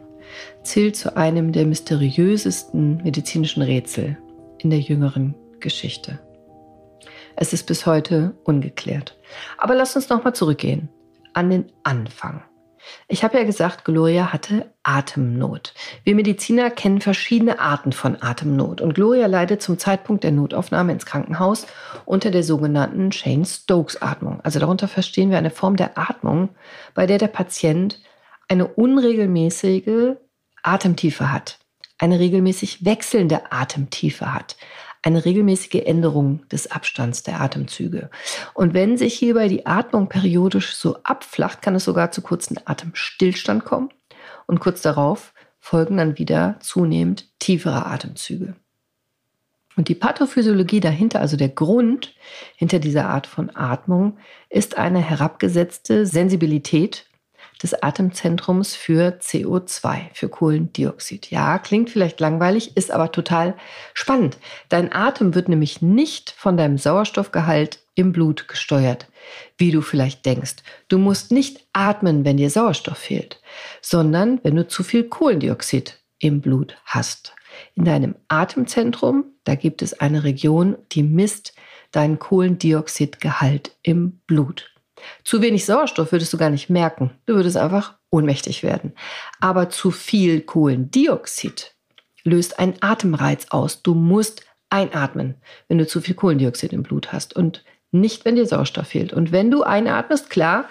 zählt 0.62 0.96
zu 0.96 1.16
einem 1.16 1.52
der 1.52 1.64
mysteriösesten 1.64 2.98
medizinischen 3.02 3.62
Rätsel 3.62 4.18
in 4.58 4.70
der 4.70 4.80
jüngeren 4.80 5.34
Geschichte. 5.58 6.18
Es 7.37 7.52
ist 7.52 7.66
bis 7.66 7.87
heute 7.87 8.34
ungeklärt. 8.44 9.18
Aber 9.58 9.75
lass 9.75 9.96
uns 9.96 10.08
nochmal 10.08 10.34
zurückgehen 10.34 10.88
an 11.32 11.50
den 11.50 11.72
Anfang. 11.84 12.42
Ich 13.08 13.25
habe 13.25 13.38
ja 13.38 13.44
gesagt, 13.44 13.84
Gloria 13.84 14.32
hatte 14.32 14.72
Atemnot. 14.82 15.75
Wir 16.04 16.14
Mediziner 16.14 16.70
kennen 16.70 17.00
verschiedene 17.00 17.60
Arten 17.60 17.92
von 17.92 18.16
Atemnot 18.20 18.80
und 18.80 18.94
Gloria 18.94 19.26
leidet 19.26 19.62
zum 19.62 19.78
Zeitpunkt 19.78 20.25
der 20.25 20.32
Notaufnahme 20.32 20.92
ins 20.92 21.06
Krankenhaus 21.06 21.66
unter 22.04 22.30
der 22.30 22.42
sogenannten 22.42 23.12
Shane-Stokes-Atmung. 23.12 24.40
Also 24.42 24.58
darunter 24.58 24.88
verstehen 24.88 25.30
wir 25.30 25.38
eine 25.38 25.50
Form 25.50 25.76
der 25.76 25.99
Atmung, 25.99 26.50
bei 26.94 27.06
der 27.06 27.18
der 27.18 27.28
Patient 27.28 28.00
eine 28.49 28.66
unregelmäßige 28.66 30.16
Atemtiefe 30.62 31.32
hat, 31.32 31.58
eine 31.99 32.18
regelmäßig 32.18 32.84
wechselnde 32.84 33.52
Atemtiefe 33.52 34.34
hat, 34.34 34.56
eine 35.02 35.25
regelmäßige 35.25 35.83
Änderung 35.87 36.47
des 36.49 36.71
Abstands 36.71 37.23
der 37.23 37.40
Atemzüge. 37.40 38.11
Und 38.54 38.75
wenn 38.75 38.99
sich 38.99 39.14
hierbei 39.14 39.49
die 39.49 39.66
Atmung 39.66 40.09
periodisch 40.09 40.75
so 40.75 40.99
abflacht, 41.04 41.62
kann 41.62 41.75
es 41.75 41.85
sogar 41.85 42.11
zu 42.12 42.21
kurzen 42.21 42.59
Atemstillstand 42.64 43.64
kommen. 43.64 43.90
Und 44.47 44.61
kurz 44.61 44.83
darauf 44.83 45.33
folgen 45.59 45.97
dann 45.97 46.19
wieder 46.19 46.57
zunehmend 46.61 47.28
tiefere 47.38 47.87
Atemzüge. 47.87 48.54
Und 49.76 49.88
die 49.88 49.95
Pathophysiologie 49.95 50.80
dahinter, 50.80 51.21
also 51.21 51.37
der 51.37 51.49
Grund 51.49 52.14
hinter 52.57 52.80
dieser 52.80 53.09
Art 53.09 53.26
von 53.26 53.54
Atmung, 53.54 54.19
ist 54.49 54.76
eine 54.76 55.00
herabgesetzte 55.00 56.07
Sensibilität 56.07 57.07
des 57.62 57.82
Atemzentrums 57.82 58.74
für 58.74 59.18
CO2, 59.20 60.08
für 60.14 60.28
Kohlendioxid. 60.28 61.30
Ja, 61.30 61.58
klingt 61.58 61.90
vielleicht 61.90 62.20
langweilig, 62.20 62.76
ist 62.76 62.90
aber 62.90 63.12
total 63.12 63.54
spannend. 63.94 64.38
Dein 64.68 64.92
Atem 64.92 65.34
wird 65.34 65.48
nämlich 65.48 65.82
nicht 65.82 66.30
von 66.30 66.56
deinem 66.56 66.78
Sauerstoffgehalt 66.78 67.80
im 67.94 68.12
Blut 68.12 68.48
gesteuert, 68.48 69.08
wie 69.58 69.70
du 69.70 69.82
vielleicht 69.82 70.24
denkst. 70.24 70.56
Du 70.88 70.98
musst 70.98 71.32
nicht 71.32 71.66
atmen, 71.72 72.24
wenn 72.24 72.38
dir 72.38 72.50
Sauerstoff 72.50 72.98
fehlt, 72.98 73.40
sondern 73.82 74.40
wenn 74.42 74.56
du 74.56 74.66
zu 74.66 74.82
viel 74.82 75.04
Kohlendioxid 75.04 75.98
im 76.18 76.40
Blut 76.40 76.76
hast. 76.84 77.34
In 77.74 77.84
deinem 77.84 78.14
Atemzentrum, 78.28 79.24
da 79.44 79.54
gibt 79.54 79.82
es 79.82 80.00
eine 80.00 80.24
Region, 80.24 80.76
die 80.92 81.02
misst 81.02 81.54
deinen 81.92 82.18
Kohlendioxidgehalt 82.18 83.76
im 83.82 84.20
Blut. 84.26 84.70
Zu 85.25 85.42
wenig 85.42 85.64
Sauerstoff 85.64 86.12
würdest 86.12 86.33
du 86.33 86.38
gar 86.38 86.50
nicht 86.50 86.71
merken. 86.71 87.11
Du 87.26 87.35
würdest 87.35 87.57
einfach 87.57 87.95
ohnmächtig 88.11 88.62
werden. 88.62 88.92
Aber 89.40 89.71
zu 89.71 89.90
viel 89.90 90.40
Kohlendioxid 90.40 91.75
löst 92.25 92.59
einen 92.59 92.76
Atemreiz 92.80 93.47
aus. 93.50 93.83
Du 93.83 93.95
musst 93.95 94.45
einatmen, 94.69 95.35
wenn 95.69 95.78
du 95.78 95.87
zu 95.87 96.00
viel 96.00 96.14
Kohlendioxid 96.14 96.73
im 96.73 96.83
Blut 96.83 97.12
hast. 97.12 97.35
Und 97.35 97.64
Nicht, 97.92 98.25
wenn 98.25 98.37
dir 98.37 98.47
Sauerstoff 98.47 98.88
fehlt. 98.88 99.12
Und 99.12 99.33
wenn 99.33 99.50
du 99.50 99.64
einatmest, 99.64 100.30
klar, 100.30 100.69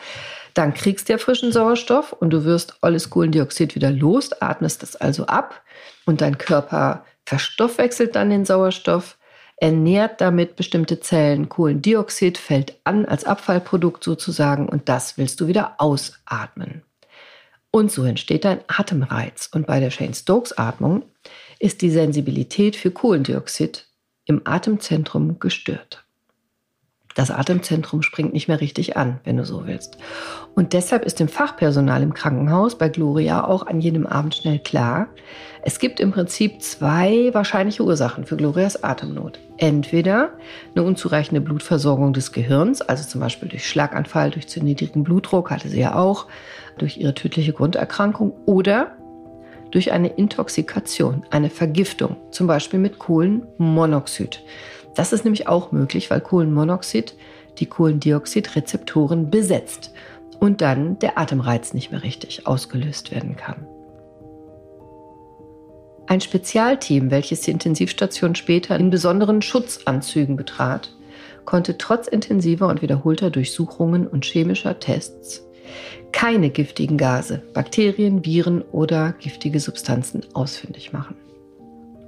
dann 0.53 0.73
kriegst 0.73 1.09
du 1.09 1.13
ja 1.13 1.17
frischen 1.17 1.51
Sauerstoff 1.51 2.13
und 2.13 2.31
du 2.31 2.45
wirst 2.45 2.77
alles 2.81 3.09
Kohlendioxid 3.09 3.75
wieder 3.75 3.91
los, 3.91 4.31
atmest 4.41 4.83
das 4.83 4.95
also 4.95 5.25
ab 5.25 5.61
und 6.05 6.21
dein 6.21 6.37
Körper 6.37 7.05
verstoffwechselt 7.25 8.15
dann 8.15 8.29
den 8.29 8.45
Sauerstoff, 8.45 9.18
ernährt 9.61 10.21
damit 10.21 10.55
bestimmte 10.55 10.99
Zellen. 10.99 11.49
Kohlendioxid 11.49 12.37
fällt 12.37 12.75
an 12.83 13.05
als 13.05 13.23
Abfallprodukt 13.25 14.03
sozusagen 14.03 14.69
und 14.69 14.89
das 14.89 15.17
willst 15.17 15.39
du 15.41 15.47
wieder 15.47 15.75
ausatmen. 15.77 16.83
Und 17.71 17.91
so 17.91 18.03
entsteht 18.03 18.45
ein 18.45 18.61
Atemreiz. 18.67 19.49
Und 19.53 19.67
bei 19.67 19.79
der 19.79 19.91
Shane-Stokes-Atmung 19.91 21.03
ist 21.59 21.81
die 21.81 21.91
Sensibilität 21.91 22.75
für 22.75 22.91
Kohlendioxid 22.91 23.87
im 24.25 24.41
Atemzentrum 24.45 25.39
gestört. 25.39 26.05
Das 27.19 27.31
Atemzentrum 27.31 28.01
springt 28.01 28.31
nicht 28.31 28.47
mehr 28.47 28.61
richtig 28.61 28.95
an, 28.95 29.19
wenn 29.25 29.35
du 29.35 29.43
so 29.43 29.67
willst. 29.67 29.97
Und 30.55 30.71
deshalb 30.71 31.03
ist 31.03 31.19
dem 31.19 31.27
Fachpersonal 31.27 32.01
im 32.01 32.13
Krankenhaus 32.13 32.77
bei 32.77 32.87
Gloria 32.87 33.43
auch 33.43 33.67
an 33.67 33.81
jedem 33.81 34.07
Abend 34.07 34.35
schnell 34.35 34.57
klar, 34.57 35.09
es 35.61 35.79
gibt 35.79 35.99
im 35.99 36.11
Prinzip 36.13 36.61
zwei 36.61 37.29
wahrscheinliche 37.33 37.83
Ursachen 37.83 38.23
für 38.23 38.37
Glorias 38.37 38.85
Atemnot. 38.85 39.37
Entweder 39.57 40.29
eine 40.73 40.85
unzureichende 40.85 41.41
Blutversorgung 41.41 42.13
des 42.13 42.31
Gehirns, 42.31 42.81
also 42.81 43.05
zum 43.05 43.19
Beispiel 43.19 43.49
durch 43.49 43.67
Schlaganfall, 43.67 44.31
durch 44.31 44.47
zu 44.47 44.63
niedrigen 44.63 45.03
Blutdruck, 45.03 45.51
hatte 45.51 45.67
sie 45.67 45.81
ja 45.81 45.95
auch, 45.95 46.27
durch 46.77 46.95
ihre 46.95 47.15
tödliche 47.15 47.51
Grunderkrankung, 47.51 48.31
oder 48.45 48.93
durch 49.71 49.91
eine 49.91 50.07
Intoxikation, 50.07 51.25
eine 51.31 51.49
Vergiftung, 51.49 52.15
zum 52.31 52.47
Beispiel 52.47 52.79
mit 52.79 52.97
Kohlenmonoxid. 52.97 54.41
Das 54.95 55.13
ist 55.13 55.23
nämlich 55.23 55.47
auch 55.47 55.71
möglich, 55.71 56.09
weil 56.09 56.21
Kohlenmonoxid 56.21 57.15
die 57.59 57.65
Kohlendioxidrezeptoren 57.65 59.29
besetzt 59.29 59.91
und 60.39 60.61
dann 60.61 60.99
der 60.99 61.17
Atemreiz 61.17 61.73
nicht 61.73 61.91
mehr 61.91 62.03
richtig 62.03 62.47
ausgelöst 62.47 63.11
werden 63.11 63.35
kann. 63.35 63.67
Ein 66.07 66.21
Spezialteam, 66.21 67.11
welches 67.11 67.41
die 67.41 67.51
Intensivstation 67.51 68.33
später 68.33 68.75
in 68.75 68.89
besonderen 68.89 69.41
Schutzanzügen 69.41 70.37
betrat, 70.37 70.95
konnte 71.45 71.77
trotz 71.77 72.07
intensiver 72.07 72.67
und 72.67 72.81
wiederholter 72.81 73.29
Durchsuchungen 73.29 74.07
und 74.07 74.25
chemischer 74.25 74.79
Tests 74.79 75.43
keine 76.11 76.49
giftigen 76.49 76.97
Gase, 76.97 77.41
Bakterien, 77.53 78.25
Viren 78.25 78.61
oder 78.61 79.13
giftige 79.13 79.59
Substanzen 79.59 80.25
ausfindig 80.33 80.93
machen. 80.93 81.15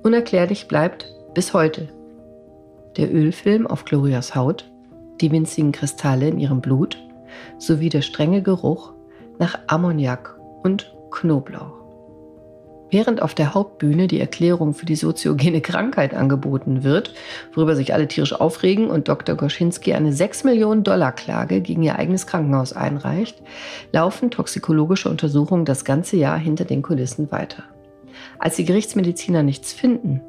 Unerklärlich 0.03 0.67
bleibt 0.67 1.07
bis 1.33 1.53
heute 1.53 1.89
der 2.97 3.13
Ölfilm 3.13 3.67
auf 3.67 3.85
Glorias 3.85 4.35
Haut, 4.35 4.69
die 5.21 5.31
winzigen 5.31 5.71
Kristalle 5.71 6.27
in 6.27 6.39
ihrem 6.39 6.61
Blut 6.61 6.97
sowie 7.57 7.89
der 7.89 8.01
strenge 8.01 8.41
Geruch 8.41 8.93
nach 9.39 9.57
Ammoniak 9.67 10.37
und 10.63 10.93
Knoblauch. 11.11 11.81
Während 12.91 13.21
auf 13.21 13.33
der 13.33 13.53
Hauptbühne 13.53 14.07
die 14.07 14.19
Erklärung 14.19 14.73
für 14.73 14.85
die 14.85 14.97
soziogene 14.97 15.61
Krankheit 15.61 16.13
angeboten 16.13 16.83
wird, 16.83 17.13
worüber 17.53 17.77
sich 17.77 17.93
alle 17.93 18.09
tierisch 18.09 18.33
aufregen 18.33 18.89
und 18.89 19.07
Dr. 19.07 19.35
Goschinski 19.35 19.93
eine 19.93 20.11
6 20.11 20.43
Millionen 20.43 20.83
Dollar 20.83 21.13
Klage 21.13 21.61
gegen 21.61 21.83
ihr 21.83 21.97
eigenes 21.97 22.27
Krankenhaus 22.27 22.73
einreicht, 22.73 23.41
laufen 23.93 24.29
toxikologische 24.29 25.09
Untersuchungen 25.09 25.63
das 25.63 25.85
ganze 25.85 26.17
Jahr 26.17 26.37
hinter 26.37 26.65
den 26.65 26.81
Kulissen 26.81 27.31
weiter. 27.31 27.63
Als 28.39 28.57
die 28.57 28.65
Gerichtsmediziner 28.65 29.41
nichts 29.41 29.71
finden, 29.71 30.21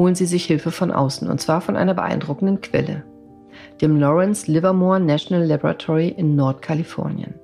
holen 0.00 0.14
sie 0.14 0.24
sich 0.24 0.46
Hilfe 0.46 0.70
von 0.70 0.90
außen, 0.90 1.28
und 1.28 1.42
zwar 1.42 1.60
von 1.60 1.76
einer 1.76 1.92
beeindruckenden 1.92 2.62
Quelle, 2.62 3.04
dem 3.82 4.00
Lawrence 4.00 4.50
Livermore 4.50 4.98
National 4.98 5.44
Laboratory 5.44 6.08
in 6.08 6.36
Nordkalifornien. 6.36 7.34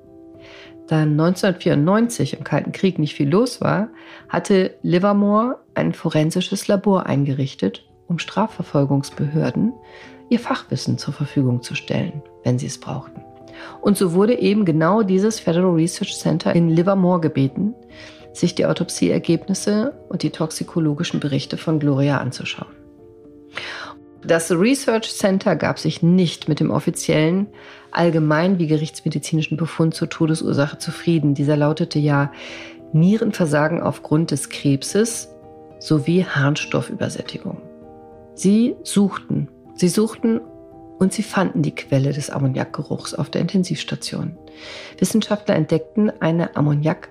Da 0.89 1.03
1994 1.03 2.39
im 2.39 2.45
Kalten 2.45 2.73
Krieg 2.73 2.99
nicht 2.99 3.15
viel 3.15 3.29
los 3.29 3.61
war, 3.61 3.89
hatte 4.31 4.75
Livermore 4.83 5.59
ein 5.75 5.93
forensisches 5.93 6.67
Labor 6.67 7.05
eingerichtet, 7.05 7.85
um 8.09 8.19
Strafverfolgungsbehörden 8.19 9.75
ihr 10.31 10.41
Fachwissen 10.41 10.97
zur 10.97 11.13
Verfügung 11.13 11.61
zu 11.61 11.75
stellen, 11.75 12.23
wenn 12.43 12.59
sie 12.59 12.67
es 12.67 12.81
brauchten. 12.81 13.21
Und 13.83 13.99
so 13.99 14.15
wurde 14.15 14.39
eben 14.39 14.65
genau 14.65 15.03
dieses 15.03 15.41
Federal 15.41 15.75
Research 15.75 16.19
Center 16.19 16.55
in 16.55 16.71
Livermore 16.71 17.21
gebeten, 17.21 17.75
sich 18.39 18.55
die 18.55 18.67
Autopsieergebnisse 18.67 19.95
und 20.09 20.23
die 20.23 20.31
toxikologischen 20.31 21.21
Berichte 21.21 21.57
von 21.57 21.79
Gloria 21.79 22.19
anzuschauen. 22.19 22.75
Das 24.25 24.51
Research 24.51 25.15
Center 25.15 25.55
gab 25.55 25.79
sich 25.79 26.03
nicht 26.03 26.49
mit 26.49 26.59
dem 26.59 26.71
offiziellen 26.71 27.47
allgemein 27.93 28.59
wie 28.59 28.67
gerichtsmedizinischen 28.67 29.57
Befund 29.57 29.95
zur 29.95 30.09
Todesursache 30.09 30.79
zufrieden. 30.79 31.35
Dieser 31.35 31.57
lautete 31.57 31.99
ja 31.99 32.33
Nierenversagen 32.93 33.81
aufgrund 33.81 34.33
des 34.33 34.49
Krebses 34.49 35.29
sowie 35.79 36.25
Harnstoffübersättigung. 36.25 37.63
Sie 38.35 38.75
suchten, 38.83 39.49
sie 39.75 39.89
suchten 39.89 40.41
und 40.99 41.13
sie 41.13 41.23
fanden 41.23 41.63
die 41.63 41.75
Quelle 41.75 42.13
des 42.13 42.31
Ammoniakgeruchs 42.31 43.15
auf 43.15 43.31
der 43.31 43.43
Intensivstation. 43.43 44.37
Wissenschaftler 44.99 45.55
entdeckten 45.55 46.11
eine 46.21 46.57
Ammoniak 46.57 47.11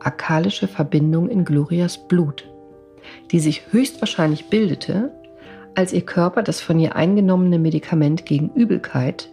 alkalische 0.00 0.68
Verbindung 0.68 1.28
in 1.28 1.44
Glorias 1.44 2.08
Blut, 2.08 2.48
die 3.30 3.40
sich 3.40 3.62
höchstwahrscheinlich 3.70 4.46
bildete, 4.46 5.12
als 5.74 5.92
ihr 5.92 6.00
Körper 6.02 6.42
das 6.42 6.60
von 6.60 6.78
ihr 6.78 6.94
eingenommene 6.96 7.58
Medikament 7.58 8.26
gegen 8.26 8.50
Übelkeit 8.54 9.30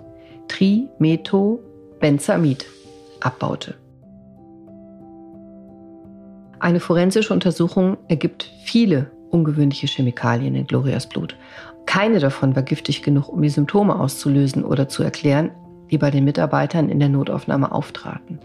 Trimethobenzamid 0.47 2.65
abbaute. 3.19 3.75
Eine 6.59 6.79
forensische 6.79 7.33
Untersuchung 7.33 7.97
ergibt 8.07 8.51
viele 8.63 9.11
ungewöhnliche 9.29 9.87
Chemikalien 9.87 10.55
in 10.55 10.65
Glorias 10.65 11.07
Blut. 11.07 11.35
Keine 11.85 12.19
davon 12.19 12.55
war 12.55 12.63
giftig 12.63 13.03
genug, 13.03 13.29
um 13.29 13.41
die 13.41 13.49
Symptome 13.49 13.99
auszulösen 13.99 14.63
oder 14.63 14.89
zu 14.89 15.03
erklären, 15.03 15.51
die 15.91 15.97
bei 15.97 16.11
den 16.11 16.25
Mitarbeitern 16.25 16.89
in 16.89 16.99
der 16.99 17.09
Notaufnahme 17.09 17.71
auftraten. 17.71 18.39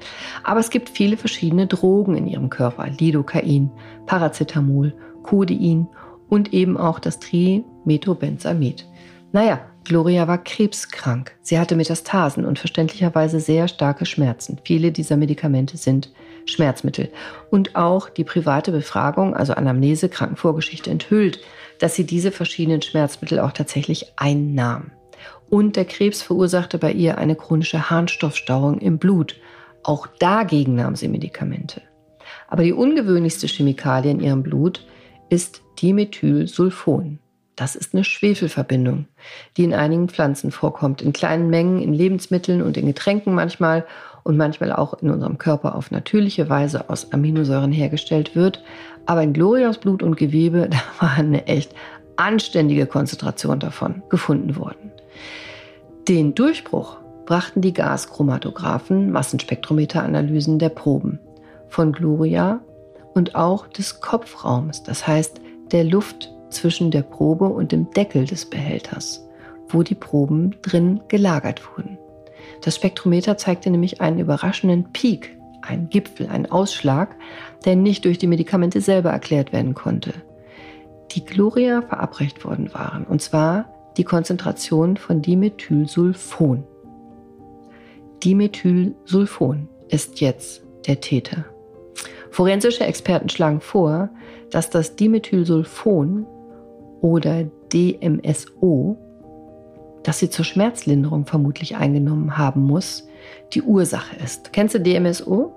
Aber 0.44 0.60
es 0.60 0.70
gibt 0.70 0.88
viele 0.88 1.16
verschiedene 1.16 1.66
Drogen 1.66 2.16
in 2.16 2.26
ihrem 2.26 2.50
Körper. 2.50 2.88
Lidocain, 2.88 3.70
Paracetamol, 4.06 4.94
Codein 5.22 5.88
und 6.28 6.52
eben 6.52 6.76
auch 6.76 6.98
das 6.98 7.18
Trimethobenzamid. 7.18 8.86
Naja, 9.32 9.60
Gloria 9.84 10.28
war 10.28 10.38
krebskrank. 10.38 11.32
Sie 11.40 11.58
hatte 11.58 11.74
Metastasen 11.74 12.44
und 12.44 12.58
verständlicherweise 12.58 13.40
sehr 13.40 13.66
starke 13.66 14.06
Schmerzen. 14.06 14.60
Viele 14.64 14.92
dieser 14.92 15.16
Medikamente 15.16 15.76
sind 15.76 16.12
Schmerzmittel. 16.46 17.10
Und 17.50 17.74
auch 17.74 18.08
die 18.08 18.24
private 18.24 18.70
Befragung, 18.70 19.34
also 19.34 19.54
Anamnese, 19.54 20.08
Krankenvorgeschichte 20.08 20.90
enthüllt, 20.90 21.40
dass 21.80 21.94
sie 21.94 22.06
diese 22.06 22.30
verschiedenen 22.30 22.82
Schmerzmittel 22.82 23.40
auch 23.40 23.52
tatsächlich 23.52 24.12
einnahm. 24.16 24.92
Und 25.52 25.76
der 25.76 25.84
Krebs 25.84 26.22
verursachte 26.22 26.78
bei 26.78 26.92
ihr 26.92 27.18
eine 27.18 27.36
chronische 27.36 27.90
Harnstoffstauung 27.90 28.78
im 28.78 28.96
Blut. 28.96 29.36
Auch 29.82 30.06
dagegen 30.06 30.76
nahm 30.76 30.96
sie 30.96 31.08
Medikamente. 31.08 31.82
Aber 32.48 32.62
die 32.62 32.72
ungewöhnlichste 32.72 33.48
Chemikalie 33.48 34.12
in 34.12 34.20
ihrem 34.20 34.42
Blut 34.42 34.86
ist 35.28 35.60
Dimethylsulfon. 35.82 37.18
Das 37.54 37.76
ist 37.76 37.92
eine 37.92 38.02
Schwefelverbindung, 38.02 39.08
die 39.58 39.64
in 39.64 39.74
einigen 39.74 40.08
Pflanzen 40.08 40.52
vorkommt, 40.52 41.02
in 41.02 41.12
kleinen 41.12 41.50
Mengen, 41.50 41.82
in 41.82 41.92
Lebensmitteln 41.92 42.62
und 42.62 42.78
in 42.78 42.86
Getränken 42.86 43.34
manchmal 43.34 43.84
und 44.22 44.38
manchmal 44.38 44.72
auch 44.72 45.02
in 45.02 45.10
unserem 45.10 45.36
Körper 45.36 45.74
auf 45.74 45.90
natürliche 45.90 46.48
Weise 46.48 46.88
aus 46.88 47.12
Aminosäuren 47.12 47.72
hergestellt 47.72 48.34
wird. 48.34 48.64
Aber 49.04 49.22
in 49.22 49.34
Glorias 49.34 49.76
Blut 49.76 50.02
und 50.02 50.16
Gewebe, 50.16 50.68
da 50.70 50.78
war 50.98 51.12
eine 51.12 51.46
echt 51.46 51.74
anständige 52.16 52.86
Konzentration 52.86 53.60
davon 53.60 54.02
gefunden 54.08 54.56
worden. 54.56 54.91
Den 56.08 56.34
Durchbruch 56.34 56.96
brachten 57.26 57.60
die 57.60 57.72
Gaschromatographen, 57.72 59.12
Massenspektrometeranalysen 59.12 60.58
der 60.58 60.70
Proben 60.70 61.20
von 61.68 61.92
Gloria 61.92 62.60
und 63.14 63.36
auch 63.36 63.68
des 63.68 64.00
Kopfraums, 64.00 64.82
das 64.82 65.06
heißt 65.06 65.40
der 65.70 65.84
Luft 65.84 66.34
zwischen 66.50 66.90
der 66.90 67.02
Probe 67.02 67.44
und 67.44 67.70
dem 67.70 67.88
Deckel 67.92 68.26
des 68.26 68.50
Behälters, 68.50 69.24
wo 69.68 69.84
die 69.84 69.94
Proben 69.94 70.56
drin 70.62 71.00
gelagert 71.06 71.62
wurden. 71.70 71.98
Das 72.62 72.74
Spektrometer 72.74 73.36
zeigte 73.36 73.70
nämlich 73.70 74.00
einen 74.00 74.18
überraschenden 74.18 74.92
Peak, 74.92 75.38
einen 75.62 75.88
Gipfel, 75.88 76.26
einen 76.26 76.50
Ausschlag, 76.50 77.14
der 77.64 77.76
nicht 77.76 78.04
durch 78.04 78.18
die 78.18 78.26
Medikamente 78.26 78.80
selber 78.80 79.10
erklärt 79.10 79.52
werden 79.52 79.74
konnte. 79.74 80.12
Die 81.12 81.24
Gloria 81.24 81.80
verabreicht 81.80 82.44
worden 82.44 82.74
waren, 82.74 83.04
und 83.04 83.22
zwar 83.22 83.72
die 83.96 84.04
Konzentration 84.04 84.96
von 84.96 85.22
Dimethylsulfon. 85.22 86.64
Dimethylsulfon 88.24 89.68
ist 89.88 90.20
jetzt 90.20 90.62
der 90.86 91.00
Täter. 91.00 91.44
Forensische 92.30 92.84
Experten 92.84 93.28
schlagen 93.28 93.60
vor, 93.60 94.08
dass 94.50 94.70
das 94.70 94.96
Dimethylsulfon 94.96 96.26
oder 97.00 97.44
DMSO 97.72 98.96
dass 100.02 100.18
sie 100.18 100.30
zur 100.30 100.44
Schmerzlinderung 100.44 101.26
vermutlich 101.26 101.76
eingenommen 101.76 102.36
haben 102.38 102.62
muss, 102.62 103.06
die 103.52 103.62
Ursache 103.62 104.16
ist. 104.16 104.52
Kennst 104.52 104.74
du 104.74 104.80
DMSO? 104.80 105.52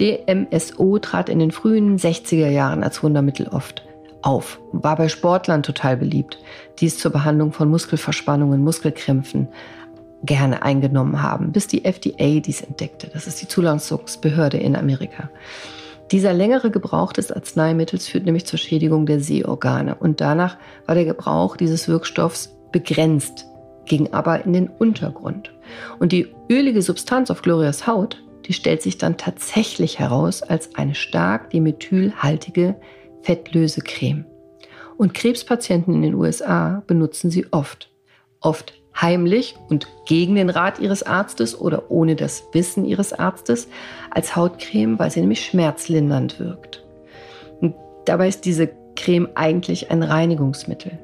DMSO 0.00 0.98
trat 0.98 1.28
in 1.28 1.38
den 1.38 1.50
frühen 1.50 1.98
60er 1.98 2.48
Jahren 2.48 2.82
als 2.82 3.02
Wundermittel 3.02 3.48
oft 3.48 3.84
auf, 4.22 4.60
war 4.72 4.96
bei 4.96 5.08
Sportlern 5.08 5.62
total 5.62 5.96
beliebt, 5.96 6.38
die 6.78 6.86
es 6.86 6.98
zur 6.98 7.12
Behandlung 7.12 7.52
von 7.52 7.68
Muskelverspannungen, 7.70 8.62
Muskelkrämpfen 8.62 9.48
gerne 10.22 10.62
eingenommen 10.62 11.22
haben, 11.22 11.52
bis 11.52 11.66
die 11.68 11.84
FDA 11.84 12.40
dies 12.40 12.60
entdeckte. 12.60 13.08
Das 13.12 13.26
ist 13.26 13.40
die 13.40 13.48
Zulassungsbehörde 13.48 14.58
in 14.58 14.76
Amerika. 14.76 15.30
Dieser 16.10 16.32
längere 16.32 16.70
Gebrauch 16.70 17.12
des 17.12 17.30
Arzneimittels 17.30 18.08
führt 18.08 18.24
nämlich 18.24 18.46
zur 18.46 18.58
Schädigung 18.58 19.04
der 19.06 19.20
Sehorgane 19.20 19.94
und 19.94 20.20
danach 20.20 20.56
war 20.86 20.94
der 20.94 21.04
Gebrauch 21.04 21.56
dieses 21.56 21.86
Wirkstoffs 21.86 22.56
begrenzt, 22.72 23.46
ging 23.84 24.12
aber 24.12 24.44
in 24.44 24.54
den 24.54 24.68
Untergrund. 24.68 25.52
Und 25.98 26.12
die 26.12 26.28
ölige 26.50 26.80
Substanz 26.82 27.30
auf 27.30 27.42
Glorias 27.42 27.86
Haut, 27.86 28.22
die 28.46 28.54
stellt 28.54 28.80
sich 28.80 28.96
dann 28.96 29.18
tatsächlich 29.18 29.98
heraus 29.98 30.42
als 30.42 30.74
eine 30.76 30.94
stark 30.94 31.50
dimethylhaltige 31.50 32.76
Fettlösecreme. 33.22 34.24
Und 34.96 35.14
Krebspatienten 35.14 35.94
in 35.94 36.02
den 36.02 36.14
USA 36.14 36.82
benutzen 36.86 37.30
sie 37.30 37.46
oft. 37.52 37.90
Oft 38.40 38.74
heimlich 39.00 39.54
und 39.68 39.86
gegen 40.06 40.34
den 40.34 40.50
Rat 40.50 40.80
ihres 40.80 41.04
Arztes 41.04 41.58
oder 41.58 41.90
ohne 41.90 42.16
das 42.16 42.44
Wissen 42.52 42.84
ihres 42.84 43.12
Arztes 43.12 43.68
als 44.10 44.34
Hautcreme, 44.34 44.98
weil 44.98 45.10
sie 45.10 45.20
nämlich 45.20 45.44
schmerzlindernd 45.44 46.40
wirkt. 46.40 46.84
Und 47.60 47.74
dabei 48.06 48.28
ist 48.28 48.44
diese 48.44 48.70
Creme 48.96 49.28
eigentlich 49.34 49.90
ein 49.90 50.02
Reinigungsmittel. 50.02 50.98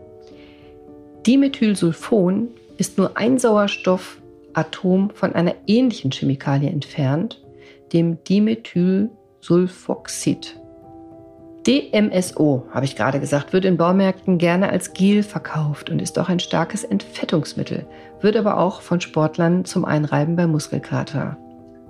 Dimethylsulfon 1.27 2.48
ist 2.77 2.98
nur 2.98 3.16
ein 3.16 3.38
Sauerstoffatom 3.38 5.09
von 5.11 5.35
einer 5.35 5.55
ähnlichen 5.66 6.11
Chemikalie 6.11 6.68
entfernt, 6.68 7.40
dem 7.92 8.22
Dimethylsulfoxid. 8.24 10.59
DMSO, 11.66 12.66
habe 12.72 12.85
ich 12.85 12.94
gerade 12.94 13.20
gesagt, 13.20 13.55
wird 13.55 13.64
in 13.64 13.79
Baumärkten 13.79 14.37
gerne 14.37 14.68
als 14.68 14.92
Gel 14.92 15.22
verkauft 15.22 15.88
und 15.88 16.03
ist 16.03 16.18
auch 16.18 16.29
ein 16.29 16.38
starkes 16.38 16.85
Entfettungsmittel, 16.85 17.87
wird 18.20 18.37
aber 18.37 18.59
auch 18.59 18.83
von 18.83 19.00
Sportlern 19.00 19.64
zum 19.64 19.87
Einreiben 19.87 20.37
bei 20.37 20.46
Muskelkater 20.46 21.38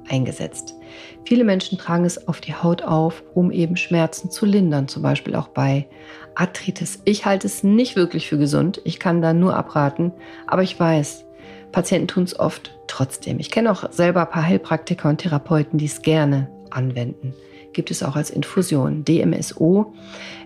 eingesetzt. 0.09 0.77
Viele 1.25 1.43
Menschen 1.43 1.77
tragen 1.77 2.05
es 2.05 2.29
auf 2.29 2.41
die 2.41 2.55
Haut 2.55 2.83
auf, 2.83 3.25
um 3.35 3.51
eben 3.51 3.77
Schmerzen 3.77 4.31
zu 4.31 4.47
lindern, 4.47 4.87
zum 4.87 5.03
Beispiel 5.03 5.35
auch 5.35 5.49
bei 5.49 5.89
Arthritis. 6.37 7.01
Ich 7.05 7.27
halte 7.27 7.49
es 7.49 7.65
nicht 7.65 7.97
wirklich 7.97 8.29
für 8.29 8.39
gesund, 8.39 8.81
ich 8.85 9.01
kann 9.01 9.23
da 9.23 9.33
nur 9.33 9.57
abraten, 9.57 10.13
aber 10.47 10.63
ich 10.63 10.79
weiß, 10.79 11.25
Patienten 11.73 12.07
tun 12.07 12.23
es 12.23 12.39
oft 12.39 12.79
trotzdem. 12.87 13.41
Ich 13.41 13.51
kenne 13.51 13.73
auch 13.73 13.91
selber 13.91 14.21
ein 14.21 14.31
paar 14.31 14.47
Heilpraktiker 14.47 15.09
und 15.09 15.19
Therapeuten, 15.19 15.79
die 15.79 15.87
es 15.87 16.03
gerne 16.03 16.49
anwenden 16.71 17.35
gibt 17.75 17.91
es 17.91 18.03
auch 18.03 18.17
als 18.17 18.31
Infusion. 18.31 19.05
DMSO 19.05 19.93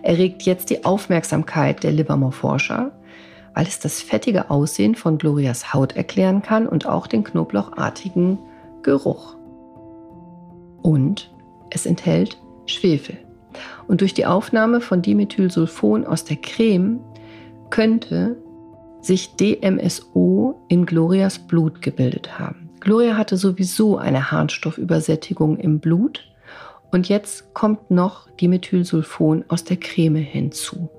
erregt 0.01 0.43
jetzt 0.43 0.69
die 0.69 0.83
Aufmerksamkeit 0.83 1.83
der 1.83 1.91
Livermore-Forscher, 1.91 2.91
weil 3.53 3.67
es 3.67 3.79
das 3.79 4.01
fettige 4.01 4.49
Aussehen 4.49 4.95
von 4.95 5.17
Glorias 5.17 5.73
Haut 5.73 5.95
erklären 5.95 6.41
kann 6.41 6.67
und 6.67 6.85
auch 6.85 7.07
den 7.07 7.23
knoblauchartigen 7.23 8.37
Geruch. 8.83 9.35
Und 10.81 11.31
es 11.69 11.85
enthält 11.85 12.37
Schwefel. 12.65 13.17
Und 13.87 14.01
durch 14.01 14.13
die 14.13 14.25
Aufnahme 14.25 14.81
von 14.81 15.01
Dimethylsulfon 15.01 16.05
aus 16.05 16.23
der 16.23 16.37
Creme 16.37 16.99
könnte 17.69 18.37
sich 19.01 19.35
DMSO 19.35 20.61
in 20.67 20.85
Glorias 20.85 21.39
Blut 21.39 21.81
gebildet 21.81 22.37
haben. 22.39 22.69
Gloria 22.79 23.17
hatte 23.17 23.37
sowieso 23.37 23.97
eine 23.97 24.31
Harnstoffübersättigung 24.31 25.57
im 25.57 25.79
Blut 25.79 26.25
und 26.91 27.09
jetzt 27.09 27.53
kommt 27.53 27.91
noch 27.91 28.29
Dimethylsulfon 28.37 29.45
aus 29.47 29.63
der 29.63 29.77
Creme 29.77 30.15
hinzu. 30.15 30.89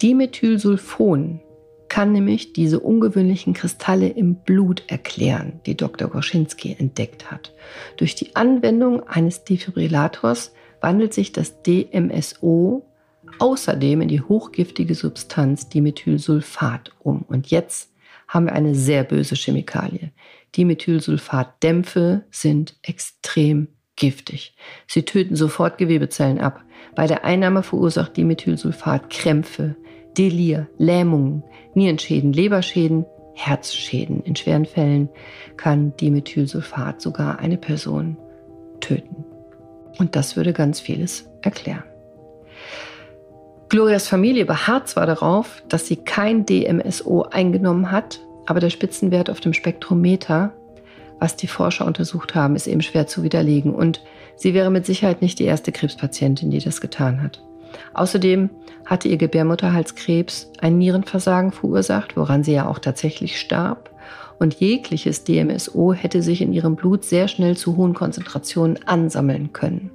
Dimethylsulfon 0.00 1.40
kann 1.88 2.12
nämlich 2.12 2.52
diese 2.52 2.80
ungewöhnlichen 2.80 3.52
Kristalle 3.52 4.08
im 4.08 4.36
Blut 4.36 4.84
erklären, 4.86 5.60
die 5.66 5.76
Dr. 5.76 6.08
Gorschinski 6.08 6.76
entdeckt 6.78 7.30
hat. 7.30 7.52
Durch 7.96 8.14
die 8.14 8.36
Anwendung 8.36 9.06
eines 9.08 9.44
Defibrillators 9.44 10.52
wandelt 10.80 11.12
sich 11.12 11.32
das 11.32 11.62
DMSO 11.62 12.86
außerdem 13.38 14.02
in 14.02 14.08
die 14.08 14.20
hochgiftige 14.20 14.94
Substanz 14.94 15.68
Dimethylsulfat 15.68 16.92
um. 17.00 17.22
Und 17.22 17.50
jetzt 17.50 17.92
haben 18.28 18.46
wir 18.46 18.52
eine 18.52 18.74
sehr 18.76 19.02
böse 19.02 19.34
Chemikalie. 19.34 20.12
Dimethylsulfatdämpfe 20.56 22.24
sind 22.30 22.76
extrem 22.82 23.68
giftig. 24.00 24.54
Sie 24.88 25.04
töten 25.04 25.36
sofort 25.36 25.78
Gewebezellen 25.78 26.40
ab. 26.40 26.64
Bei 26.96 27.06
der 27.06 27.24
Einnahme 27.24 27.62
verursacht 27.62 28.16
Dimethylsulfat 28.16 29.10
Krämpfe, 29.10 29.76
Delir, 30.18 30.66
Lähmungen, 30.78 31.44
Nierenschäden, 31.74 32.32
Leberschäden, 32.32 33.06
Herzschäden. 33.34 34.24
In 34.24 34.34
schweren 34.34 34.66
Fällen 34.66 35.08
kann 35.56 35.96
Dimethylsulfat 35.96 37.00
sogar 37.00 37.38
eine 37.38 37.58
Person 37.58 38.16
töten. 38.80 39.24
Und 39.98 40.16
das 40.16 40.34
würde 40.36 40.52
ganz 40.52 40.80
vieles 40.80 41.28
erklären. 41.42 41.84
Glorias 43.68 44.08
Familie 44.08 44.46
beharrt 44.46 44.88
zwar 44.88 45.06
darauf, 45.06 45.62
dass 45.68 45.86
sie 45.86 45.96
kein 45.96 46.44
DMSO 46.44 47.22
eingenommen 47.22 47.92
hat, 47.92 48.20
aber 48.46 48.58
der 48.58 48.70
Spitzenwert 48.70 49.30
auf 49.30 49.40
dem 49.40 49.52
Spektrometer 49.52 50.52
was 51.20 51.36
die 51.36 51.46
Forscher 51.46 51.86
untersucht 51.86 52.34
haben, 52.34 52.56
ist 52.56 52.66
eben 52.66 52.82
schwer 52.82 53.06
zu 53.06 53.22
widerlegen. 53.22 53.74
Und 53.74 54.00
sie 54.34 54.54
wäre 54.54 54.70
mit 54.70 54.86
Sicherheit 54.86 55.22
nicht 55.22 55.38
die 55.38 55.44
erste 55.44 55.70
Krebspatientin, 55.70 56.50
die 56.50 56.58
das 56.58 56.80
getan 56.80 57.22
hat. 57.22 57.42
Außerdem 57.94 58.50
hatte 58.86 59.08
ihr 59.08 59.18
Gebärmutterhalskrebs 59.18 60.50
ein 60.60 60.78
Nierenversagen 60.78 61.52
verursacht, 61.52 62.16
woran 62.16 62.42
sie 62.42 62.54
ja 62.54 62.66
auch 62.66 62.78
tatsächlich 62.78 63.38
starb. 63.38 63.90
Und 64.38 64.54
jegliches 64.54 65.24
DMSO 65.24 65.92
hätte 65.92 66.22
sich 66.22 66.40
in 66.40 66.54
ihrem 66.54 66.74
Blut 66.74 67.04
sehr 67.04 67.28
schnell 67.28 67.56
zu 67.56 67.76
hohen 67.76 67.92
Konzentrationen 67.92 68.78
ansammeln 68.86 69.52
können. 69.52 69.90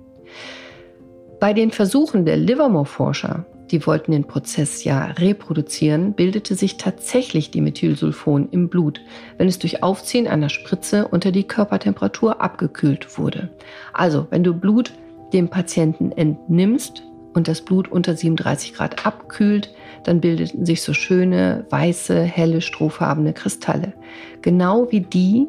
Bei 1.39 1.53
den 1.53 1.71
Versuchen 1.71 2.25
der 2.25 2.38
Livermore-Forscher 2.38 3.45
die 3.71 3.86
wollten 3.86 4.12
den 4.12 4.25
Prozess 4.25 4.84
ja 4.84 5.06
reproduzieren, 5.06 6.13
bildete 6.13 6.56
sich 6.56 6.78
tatsächlich 6.78 7.51
die 7.51 7.62
Methylsulfon 7.62 8.49
im 8.51 8.69
Blut, 8.69 9.01
wenn 9.38 9.47
es 9.47 9.60
durch 9.60 9.84
Aufziehen 9.84 10.28
einer 10.28 10.49
Spritze 10.49 11.08
unter 11.08 11.32
die 11.32 11.43
Körpertemperatur 11.43 12.41
abgekühlt 12.41 13.17
wurde. 13.17 13.49
Also, 13.93 14.28
wenn 14.30 14.43
du 14.43 14.54
Blut 14.54 14.93
dem 15.34 15.49
Patienten 15.49 16.12
entnimmst 16.12 17.04
und 17.34 17.47
das 17.47 17.62
Blut 17.62 17.91
unter 17.91 18.15
37 18.15 18.73
Grad 18.73 19.06
abkühlt, 19.06 19.73
dann 20.04 20.21
bildeten 20.21 20.65
sich 20.65 20.82
so 20.82 20.93
schöne, 20.93 21.65
weiße, 21.69 22.21
helle, 22.21 22.62
strohfarbene 22.62 23.34
Kristalle. 23.34 23.93
Genau 24.41 24.91
wie 24.91 25.01
die, 25.01 25.47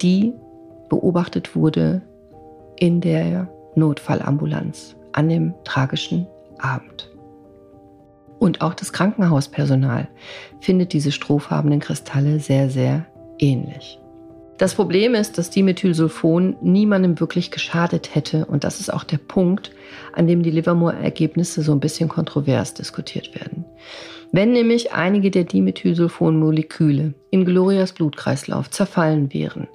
die 0.00 0.32
beobachtet 0.88 1.56
wurde 1.56 2.02
in 2.76 3.00
der 3.00 3.48
Notfallambulanz 3.74 4.96
an 5.12 5.28
dem 5.28 5.54
tragischen 5.64 6.26
Abend. 6.58 7.13
Und 8.44 8.60
auch 8.60 8.74
das 8.74 8.92
Krankenhauspersonal 8.92 10.06
findet 10.60 10.92
diese 10.92 11.12
strohfarbenen 11.12 11.80
Kristalle 11.80 12.40
sehr, 12.40 12.68
sehr 12.68 13.06
ähnlich. 13.38 13.98
Das 14.58 14.74
Problem 14.74 15.14
ist, 15.14 15.38
dass 15.38 15.48
Dimethylsulfon 15.48 16.56
niemandem 16.60 17.20
wirklich 17.20 17.50
geschadet 17.50 18.14
hätte. 18.14 18.44
Und 18.44 18.62
das 18.64 18.80
ist 18.80 18.92
auch 18.92 19.02
der 19.02 19.16
Punkt, 19.16 19.70
an 20.12 20.26
dem 20.26 20.42
die 20.42 20.50
Livermore-Ergebnisse 20.50 21.62
so 21.62 21.72
ein 21.72 21.80
bisschen 21.80 22.10
kontrovers 22.10 22.74
diskutiert 22.74 23.34
werden. 23.34 23.64
Wenn 24.30 24.52
nämlich 24.52 24.92
einige 24.92 25.30
der 25.30 25.44
Dimethylsulfon-Moleküle 25.44 27.14
in 27.30 27.44
Glorias 27.46 27.94
Blutkreislauf 27.94 28.68
zerfallen 28.68 29.32
wären, 29.32 29.68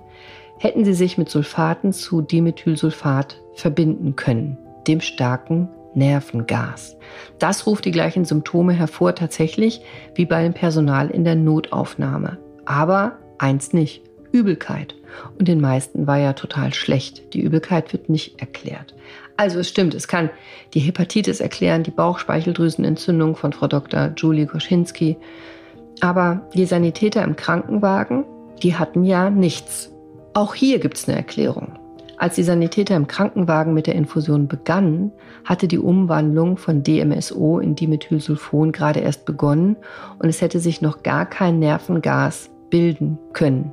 hätten 0.60 0.86
sie 0.86 0.93
sich 0.93 1.17
mit 1.17 1.29
Sulfaten 1.29 1.91
zu 1.91 2.21
Dimethylsulfat 2.21 3.41
verbinden 3.55 4.15
können, 4.15 4.60
dem 4.86 5.01
starken 5.01 5.69
Nervengas. 5.95 6.97
Das 7.39 7.65
ruft 7.65 7.86
die 7.86 7.91
gleichen 7.91 8.25
Symptome 8.25 8.73
hervor 8.73 9.15
tatsächlich 9.15 9.82
wie 10.15 10.25
beim 10.25 10.54
Personal 10.54 11.10
in 11.10 11.23
der 11.23 11.36
Notaufnahme. 11.36 12.38
Aber 12.65 13.17
eins 13.38 13.73
nicht, 13.73 14.04
Übelkeit. 14.32 14.95
Und 15.38 15.47
den 15.47 15.60
meisten 15.60 16.08
war 16.08 16.17
ja 16.17 16.34
total 16.34 16.73
schlecht. 16.73 17.34
Die 17.34 17.41
Übelkeit 17.41 17.91
wird 17.93 18.10
nicht 18.10 18.39
erklärt. 18.39 18.93
Also 19.38 19.60
es 19.60 19.69
stimmt, 19.69 19.93
es 19.93 20.08
kann 20.08 20.30
die 20.73 20.80
Hepatitis 20.80 21.39
erklären, 21.39 21.84
die 21.84 21.91
Bauchspeicheldrüsenentzündung 21.91 23.36
von 23.36 23.54
Frau 23.54 23.67
Dr. 23.67 24.12
Julie 24.15 24.45
Goschinski. 24.45 25.17
Aber 26.02 26.47
die 26.54 26.65
Sanitäter 26.65 27.23
im 27.23 27.36
Krankenwagen, 27.36 28.25
die 28.62 28.75
hatten 28.75 29.04
ja 29.04 29.30
nichts. 29.30 29.91
Auch 30.34 30.54
hier 30.54 30.80
gibt 30.80 30.97
es 30.97 31.08
eine 31.08 31.17
Erklärung. 31.17 31.80
Als 32.19 32.36
die 32.36 32.43
Sanitäter 32.43 32.97
im 32.97 33.08
Krankenwagen 33.08 33.73
mit 33.73 33.88
der 33.88 33.95
Infusion 33.95 34.49
begannen, 34.49 35.13
hatte 35.45 35.69
die 35.69 35.79
Umwandlung 35.79 36.58
von 36.58 36.84
DMSO 36.84 37.60
in 37.60 37.75
Dimethylsulfon 37.75 38.73
gerade 38.73 38.99
erst 38.99 39.23
begonnen 39.23 39.77
und 40.19 40.27
es 40.27 40.41
hätte 40.41 40.60
sich 40.60 40.82
noch 40.82 41.01
gar 41.01 41.25
kein 41.25 41.60
Nervengas 41.60 42.49
bilden 42.69 43.17
können. 43.32 43.71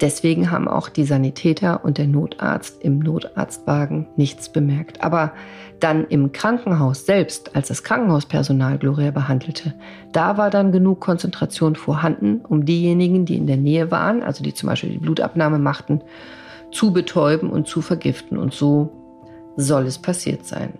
Deswegen 0.00 0.52
haben 0.52 0.68
auch 0.68 0.88
die 0.88 1.04
Sanitäter 1.04 1.84
und 1.84 1.98
der 1.98 2.06
Notarzt 2.06 2.82
im 2.82 3.00
Notarztwagen 3.00 4.06
nichts 4.16 4.48
bemerkt. 4.48 5.02
Aber 5.02 5.32
dann 5.80 6.06
im 6.06 6.30
Krankenhaus 6.30 7.04
selbst, 7.04 7.56
als 7.56 7.66
das 7.66 7.82
Krankenhauspersonal 7.82 8.78
Gloria 8.78 9.10
behandelte, 9.10 9.74
da 10.12 10.36
war 10.36 10.50
dann 10.50 10.70
genug 10.70 11.00
Konzentration 11.00 11.74
vorhanden, 11.74 12.42
um 12.48 12.64
diejenigen, 12.64 13.26
die 13.26 13.36
in 13.36 13.48
der 13.48 13.56
Nähe 13.56 13.90
waren, 13.90 14.22
also 14.22 14.44
die 14.44 14.54
zum 14.54 14.68
Beispiel 14.68 14.90
die 14.90 14.98
Blutabnahme 14.98 15.58
machten, 15.58 16.00
zu 16.72 16.92
betäuben 16.92 17.50
und 17.50 17.68
zu 17.68 17.82
vergiften. 17.82 18.38
Und 18.38 18.52
so 18.52 18.90
soll 19.56 19.86
es 19.86 19.98
passiert 19.98 20.46
sein. 20.46 20.74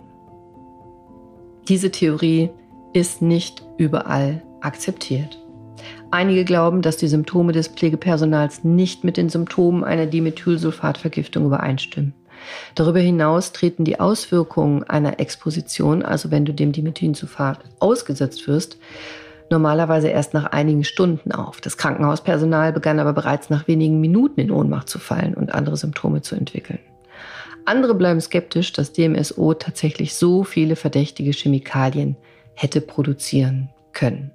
Diese 1.69 1.91
Theorie 1.91 2.51
ist 2.93 3.23
nicht 3.23 3.63
überall 3.77 4.43
akzeptiert. 4.61 5.39
Einige 6.11 6.45
glauben, 6.45 6.83
dass 6.83 6.97
die 6.97 7.09
Symptome 7.09 7.53
des 7.53 7.69
Pflegepersonals 7.69 8.65
nicht 8.65 9.05
mit 9.05 9.17
den 9.17 9.29
Symptomen 9.29 9.85
einer 9.85 10.07
Dimethylsulfatvergiftung 10.07 11.47
übereinstimmen. 11.47 12.15
Darüber 12.75 12.99
hinaus 12.99 13.53
treten 13.53 13.85
die 13.85 14.01
Auswirkungen 14.01 14.85
einer 14.85 15.21
Exposition, 15.21 16.03
also 16.03 16.31
wenn 16.31 16.45
du 16.45 16.53
dem 16.53 16.73
Dimethylsulfat 16.73 17.61
ausgesetzt 17.79 18.49
wirst, 18.49 18.79
normalerweise 19.53 20.09
erst 20.09 20.35
nach 20.35 20.47
einigen 20.47 20.83
Stunden 20.83 21.31
auf. 21.31 21.61
Das 21.61 21.77
Krankenhauspersonal 21.77 22.73
begann 22.73 22.99
aber 22.99 23.13
bereits 23.13 23.51
nach 23.51 23.69
wenigen 23.69 24.01
Minuten 24.01 24.41
in 24.41 24.51
Ohnmacht 24.51 24.89
zu 24.89 24.99
fallen 24.99 25.35
und 25.35 25.55
andere 25.55 25.77
Symptome 25.77 26.23
zu 26.23 26.35
entwickeln. 26.35 26.81
Andere 27.65 27.95
bleiben 27.95 28.21
skeptisch, 28.21 28.73
dass 28.73 28.93
DMSO 28.93 29.55
tatsächlich 29.55 30.15
so 30.15 30.43
viele 30.43 30.75
verdächtige 30.75 31.31
Chemikalien 31.31 32.17
hätte 32.55 32.81
produzieren 32.81 33.71
können. 33.93 34.33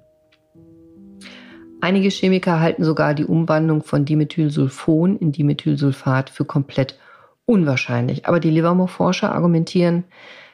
Einige 1.80 2.08
Chemiker 2.08 2.60
halten 2.60 2.82
sogar 2.82 3.14
die 3.14 3.26
Umwandlung 3.26 3.82
von 3.82 4.04
Dimethylsulfon 4.04 5.18
in 5.18 5.32
Dimethylsulfat 5.32 6.30
für 6.30 6.44
komplett 6.44 6.98
unwahrscheinlich. 7.44 8.26
Aber 8.26 8.40
die 8.40 8.50
Livermore-Forscher 8.50 9.32
argumentieren, 9.32 10.04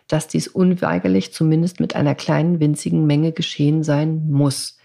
dass 0.09 0.29
dies 0.29 0.49
unweigerlich 0.49 1.33
zumindest 1.33 1.81
mit 1.81 1.97
einer 1.97 2.15
kleinen 2.15 2.61
winzigen 2.61 3.07
Menge 3.07 3.33
geschehen 3.33 3.83
sein 3.83 4.31
muss. 4.31 4.79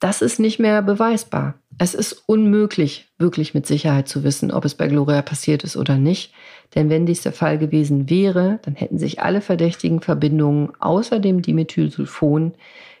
Das 0.00 0.22
ist 0.22 0.38
nicht 0.38 0.58
mehr 0.58 0.82
beweisbar. 0.82 1.54
Es 1.78 1.94
ist 1.94 2.24
unmöglich, 2.26 3.08
wirklich 3.18 3.54
mit 3.54 3.66
Sicherheit 3.66 4.08
zu 4.08 4.22
wissen, 4.22 4.52
ob 4.52 4.64
es 4.64 4.74
bei 4.74 4.86
Gloria 4.86 5.22
passiert 5.22 5.64
ist 5.64 5.76
oder 5.76 5.96
nicht. 5.96 6.32
Denn 6.74 6.88
wenn 6.88 7.06
dies 7.06 7.22
der 7.22 7.32
Fall 7.32 7.58
gewesen 7.58 8.08
wäre, 8.08 8.60
dann 8.62 8.74
hätten 8.74 8.98
sich 8.98 9.20
alle 9.20 9.40
verdächtigen 9.40 10.00
Verbindungen 10.00 10.72
außer 10.78 11.18
dem 11.20 11.42
Dimethylsulfon 11.42 12.54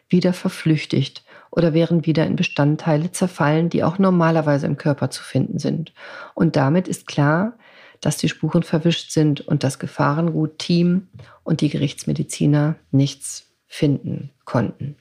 wieder 0.08 0.32
verflüchtigt 0.32 1.24
oder 1.50 1.72
wären 1.72 2.04
wieder 2.04 2.26
in 2.26 2.36
Bestandteile 2.36 3.12
zerfallen, 3.12 3.70
die 3.70 3.84
auch 3.84 3.98
normalerweise 3.98 4.66
im 4.66 4.76
Körper 4.76 5.10
zu 5.10 5.22
finden 5.22 5.58
sind. 5.58 5.92
Und 6.34 6.56
damit 6.56 6.88
ist 6.88 7.06
klar, 7.06 7.56
dass 8.04 8.18
die 8.18 8.28
Spuren 8.28 8.62
verwischt 8.62 9.10
sind 9.12 9.40
und 9.40 9.64
das 9.64 9.78
Gefahrengut-Team 9.78 11.08
und 11.42 11.60
die 11.62 11.70
Gerichtsmediziner 11.70 12.76
nichts 12.90 13.50
finden 13.66 14.30
konnten. 14.44 14.96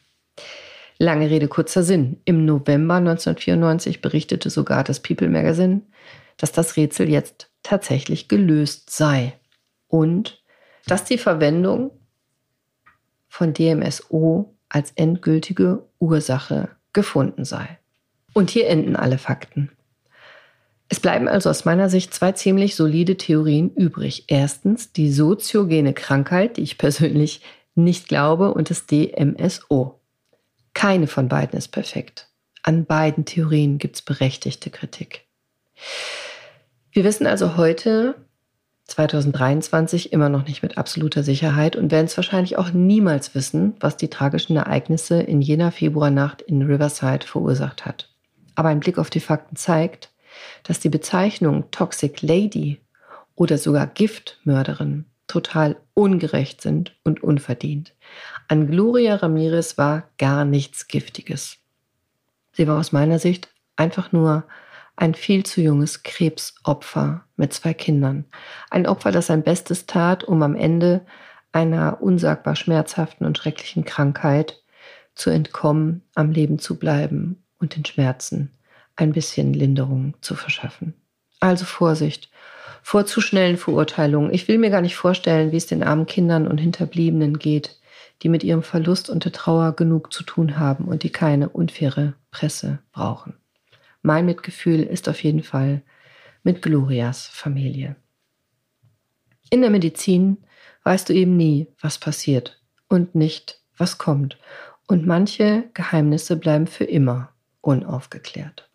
Lange 0.97 1.29
Rede, 1.29 1.49
kurzer 1.49 1.83
Sinn. 1.83 2.21
Im 2.23 2.45
November 2.45 2.95
1994 2.95 4.01
berichtete 4.01 4.49
sogar 4.49 4.85
das 4.85 5.01
People 5.01 5.27
Magazine, 5.27 5.81
dass 6.37 6.53
das 6.53 6.77
Rätsel 6.77 7.09
jetzt 7.09 7.49
tatsächlich 7.61 8.29
gelöst 8.29 8.89
sei 8.89 9.33
und 9.87 10.41
dass 10.85 11.03
die 11.03 11.17
Verwendung 11.17 11.91
von 13.27 13.53
DMSO 13.53 14.55
als 14.69 14.91
endgültige 14.95 15.83
Ursache 15.99 16.69
gefunden 16.93 17.43
sei. 17.43 17.79
Und 18.33 18.49
hier 18.49 18.67
enden 18.67 18.95
alle 18.95 19.17
Fakten. 19.17 19.71
Es 20.89 20.99
bleiben 20.99 21.27
also 21.27 21.49
aus 21.49 21.65
meiner 21.65 21.89
Sicht 21.89 22.13
zwei 22.13 22.33
ziemlich 22.33 22.75
solide 22.75 23.17
Theorien 23.17 23.73
übrig. 23.73 24.25
Erstens 24.27 24.91
die 24.91 25.11
soziogene 25.11 25.93
Krankheit, 25.93 26.57
die 26.57 26.61
ich 26.61 26.77
persönlich 26.77 27.41
nicht 27.75 28.07
glaube, 28.07 28.53
und 28.53 28.69
das 28.69 28.85
DMSO. 28.85 29.99
Keine 30.73 31.07
von 31.07 31.27
beiden 31.27 31.57
ist 31.57 31.69
perfekt. 31.69 32.27
An 32.61 32.85
beiden 32.85 33.25
Theorien 33.25 33.77
gibt 33.77 33.95
es 33.95 34.01
berechtigte 34.01 34.69
Kritik. 34.69 35.25
Wir 36.91 37.03
wissen 37.03 37.25
also 37.25 37.57
heute, 37.57 38.15
2023 38.85 40.13
immer 40.13 40.29
noch 40.29 40.45
nicht 40.45 40.61
mit 40.61 40.77
absoluter 40.77 41.23
Sicherheit 41.23 41.75
und 41.75 41.91
werden 41.91 42.05
es 42.05 42.17
wahrscheinlich 42.17 42.57
auch 42.57 42.71
niemals 42.71 43.33
wissen, 43.33 43.75
was 43.79 43.97
die 43.97 44.09
tragischen 44.09 44.55
Ereignisse 44.55 45.21
in 45.21 45.41
jener 45.41 45.71
Februarnacht 45.71 46.41
in 46.41 46.61
Riverside 46.61 47.25
verursacht 47.25 47.85
hat. 47.85 48.09
Aber 48.55 48.69
ein 48.69 48.79
Blick 48.79 48.97
auf 48.97 49.09
die 49.09 49.19
Fakten 49.19 49.55
zeigt, 49.55 50.11
dass 50.63 50.79
die 50.79 50.89
Bezeichnung 50.89 51.69
Toxic 51.71 52.21
Lady 52.21 52.81
oder 53.35 53.57
sogar 53.57 53.87
Giftmörderin 53.87 55.05
total 55.27 55.77
ungerecht 55.93 56.61
sind 56.61 56.95
und 57.03 57.23
unverdient. 57.23 57.93
An 58.47 58.67
Gloria 58.67 59.15
Ramirez 59.15 59.77
war 59.77 60.09
gar 60.17 60.45
nichts 60.45 60.87
Giftiges. 60.87 61.57
Sie 62.51 62.67
war 62.67 62.79
aus 62.79 62.91
meiner 62.91 63.19
Sicht 63.19 63.49
einfach 63.75 64.11
nur 64.11 64.43
ein 64.95 65.15
viel 65.15 65.43
zu 65.43 65.61
junges 65.61 66.03
Krebsopfer 66.03 67.25
mit 67.35 67.53
zwei 67.53 67.73
Kindern. 67.73 68.25
Ein 68.69 68.85
Opfer, 68.85 69.11
das 69.11 69.27
sein 69.27 69.43
Bestes 69.43 69.87
tat, 69.87 70.23
um 70.23 70.43
am 70.43 70.55
Ende 70.55 71.01
einer 71.51 72.01
unsagbar 72.01 72.55
schmerzhaften 72.55 73.25
und 73.25 73.37
schrecklichen 73.37 73.85
Krankheit 73.85 74.61
zu 75.15 75.29
entkommen, 75.29 76.03
am 76.13 76.31
Leben 76.31 76.59
zu 76.59 76.77
bleiben 76.77 77.43
und 77.59 77.75
den 77.75 77.85
Schmerzen 77.85 78.51
ein 78.95 79.11
bisschen 79.11 79.53
Linderung 79.53 80.15
zu 80.21 80.35
verschaffen. 80.35 80.93
Also 81.39 81.65
Vorsicht 81.65 82.29
vor 82.83 83.05
zu 83.05 83.21
schnellen 83.21 83.57
Verurteilungen. 83.57 84.33
Ich 84.33 84.47
will 84.47 84.57
mir 84.57 84.69
gar 84.69 84.81
nicht 84.81 84.95
vorstellen, 84.95 85.51
wie 85.51 85.57
es 85.57 85.65
den 85.65 85.83
armen 85.83 86.05
Kindern 86.05 86.47
und 86.47 86.57
Hinterbliebenen 86.57 87.39
geht, 87.39 87.79
die 88.21 88.29
mit 88.29 88.43
ihrem 88.43 88.61
Verlust 88.61 89.09
und 89.09 89.25
der 89.25 89.31
Trauer 89.31 89.73
genug 89.73 90.13
zu 90.13 90.23
tun 90.23 90.59
haben 90.59 90.85
und 90.85 91.03
die 91.03 91.09
keine 91.09 91.49
unfaire 91.49 92.13
Presse 92.31 92.79
brauchen. 92.91 93.35
Mein 94.01 94.25
Mitgefühl 94.25 94.83
ist 94.83 95.07
auf 95.07 95.23
jeden 95.23 95.43
Fall 95.43 95.81
mit 96.43 96.61
Glorias 96.61 97.27
Familie. 97.27 97.95
In 99.49 99.61
der 99.61 99.69
Medizin 99.69 100.37
weißt 100.83 101.07
du 101.07 101.13
eben 101.13 101.37
nie, 101.37 101.67
was 101.79 101.97
passiert 101.97 102.61
und 102.89 103.15
nicht, 103.15 103.61
was 103.77 103.97
kommt. 103.97 104.37
Und 104.87 105.05
manche 105.05 105.69
Geheimnisse 105.73 106.35
bleiben 106.35 106.67
für 106.67 106.83
immer 106.83 107.29
unaufgeklärt. 107.61 108.69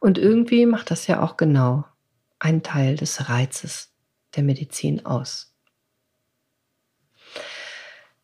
Und 0.00 0.18
irgendwie 0.18 0.66
macht 0.66 0.90
das 0.90 1.06
ja 1.06 1.22
auch 1.22 1.36
genau 1.36 1.84
einen 2.38 2.62
Teil 2.62 2.96
des 2.96 3.28
Reizes 3.28 3.90
der 4.36 4.42
Medizin 4.42 5.04
aus. 5.06 5.52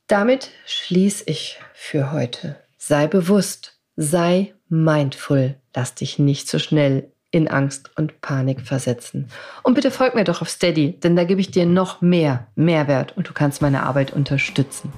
Damit 0.07 0.51
schließe 0.67 1.25
ich 1.27 1.59
für 1.73 2.13
heute. 2.13 2.57
Sei 2.77 3.07
bewusst, 3.07 3.79
sei 3.97 4.55
mindful, 4.69 5.57
lass 5.75 5.95
dich 5.95 6.19
nicht 6.19 6.49
so 6.49 6.59
schnell 6.59 7.11
in 7.31 7.49
Angst 7.49 7.91
und 7.97 8.21
Panik 8.21 8.61
versetzen. 8.61 9.29
Und 9.65 9.75
bitte 9.75 9.91
folg 9.91 10.15
mir 10.15 10.23
doch 10.23 10.41
auf 10.41 10.49
Steady, 10.49 10.93
denn 11.01 11.17
da 11.17 11.25
gebe 11.25 11.41
ich 11.41 11.51
dir 11.51 11.67
noch 11.67 12.01
mehr 12.01 12.47
Mehrwert 12.55 13.17
und 13.17 13.29
du 13.29 13.33
kannst 13.33 13.61
meine 13.61 13.83
Arbeit 13.83 14.13
unterstützen. 14.13 14.93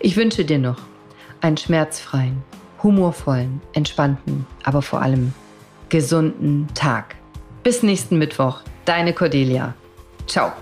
Ich 0.00 0.16
wünsche 0.16 0.44
dir 0.44 0.58
noch 0.58 0.82
einen 1.40 1.56
schmerzfreien, 1.56 2.42
humorvollen, 2.82 3.62
entspannten, 3.72 4.44
aber 4.64 4.82
vor 4.82 5.00
allem 5.00 5.32
gesunden 5.88 6.68
Tag. 6.74 7.16
Bis 7.62 7.82
nächsten 7.82 8.18
Mittwoch, 8.18 8.60
deine 8.84 9.12
Cordelia. 9.12 9.74
Ciao. 10.26 10.52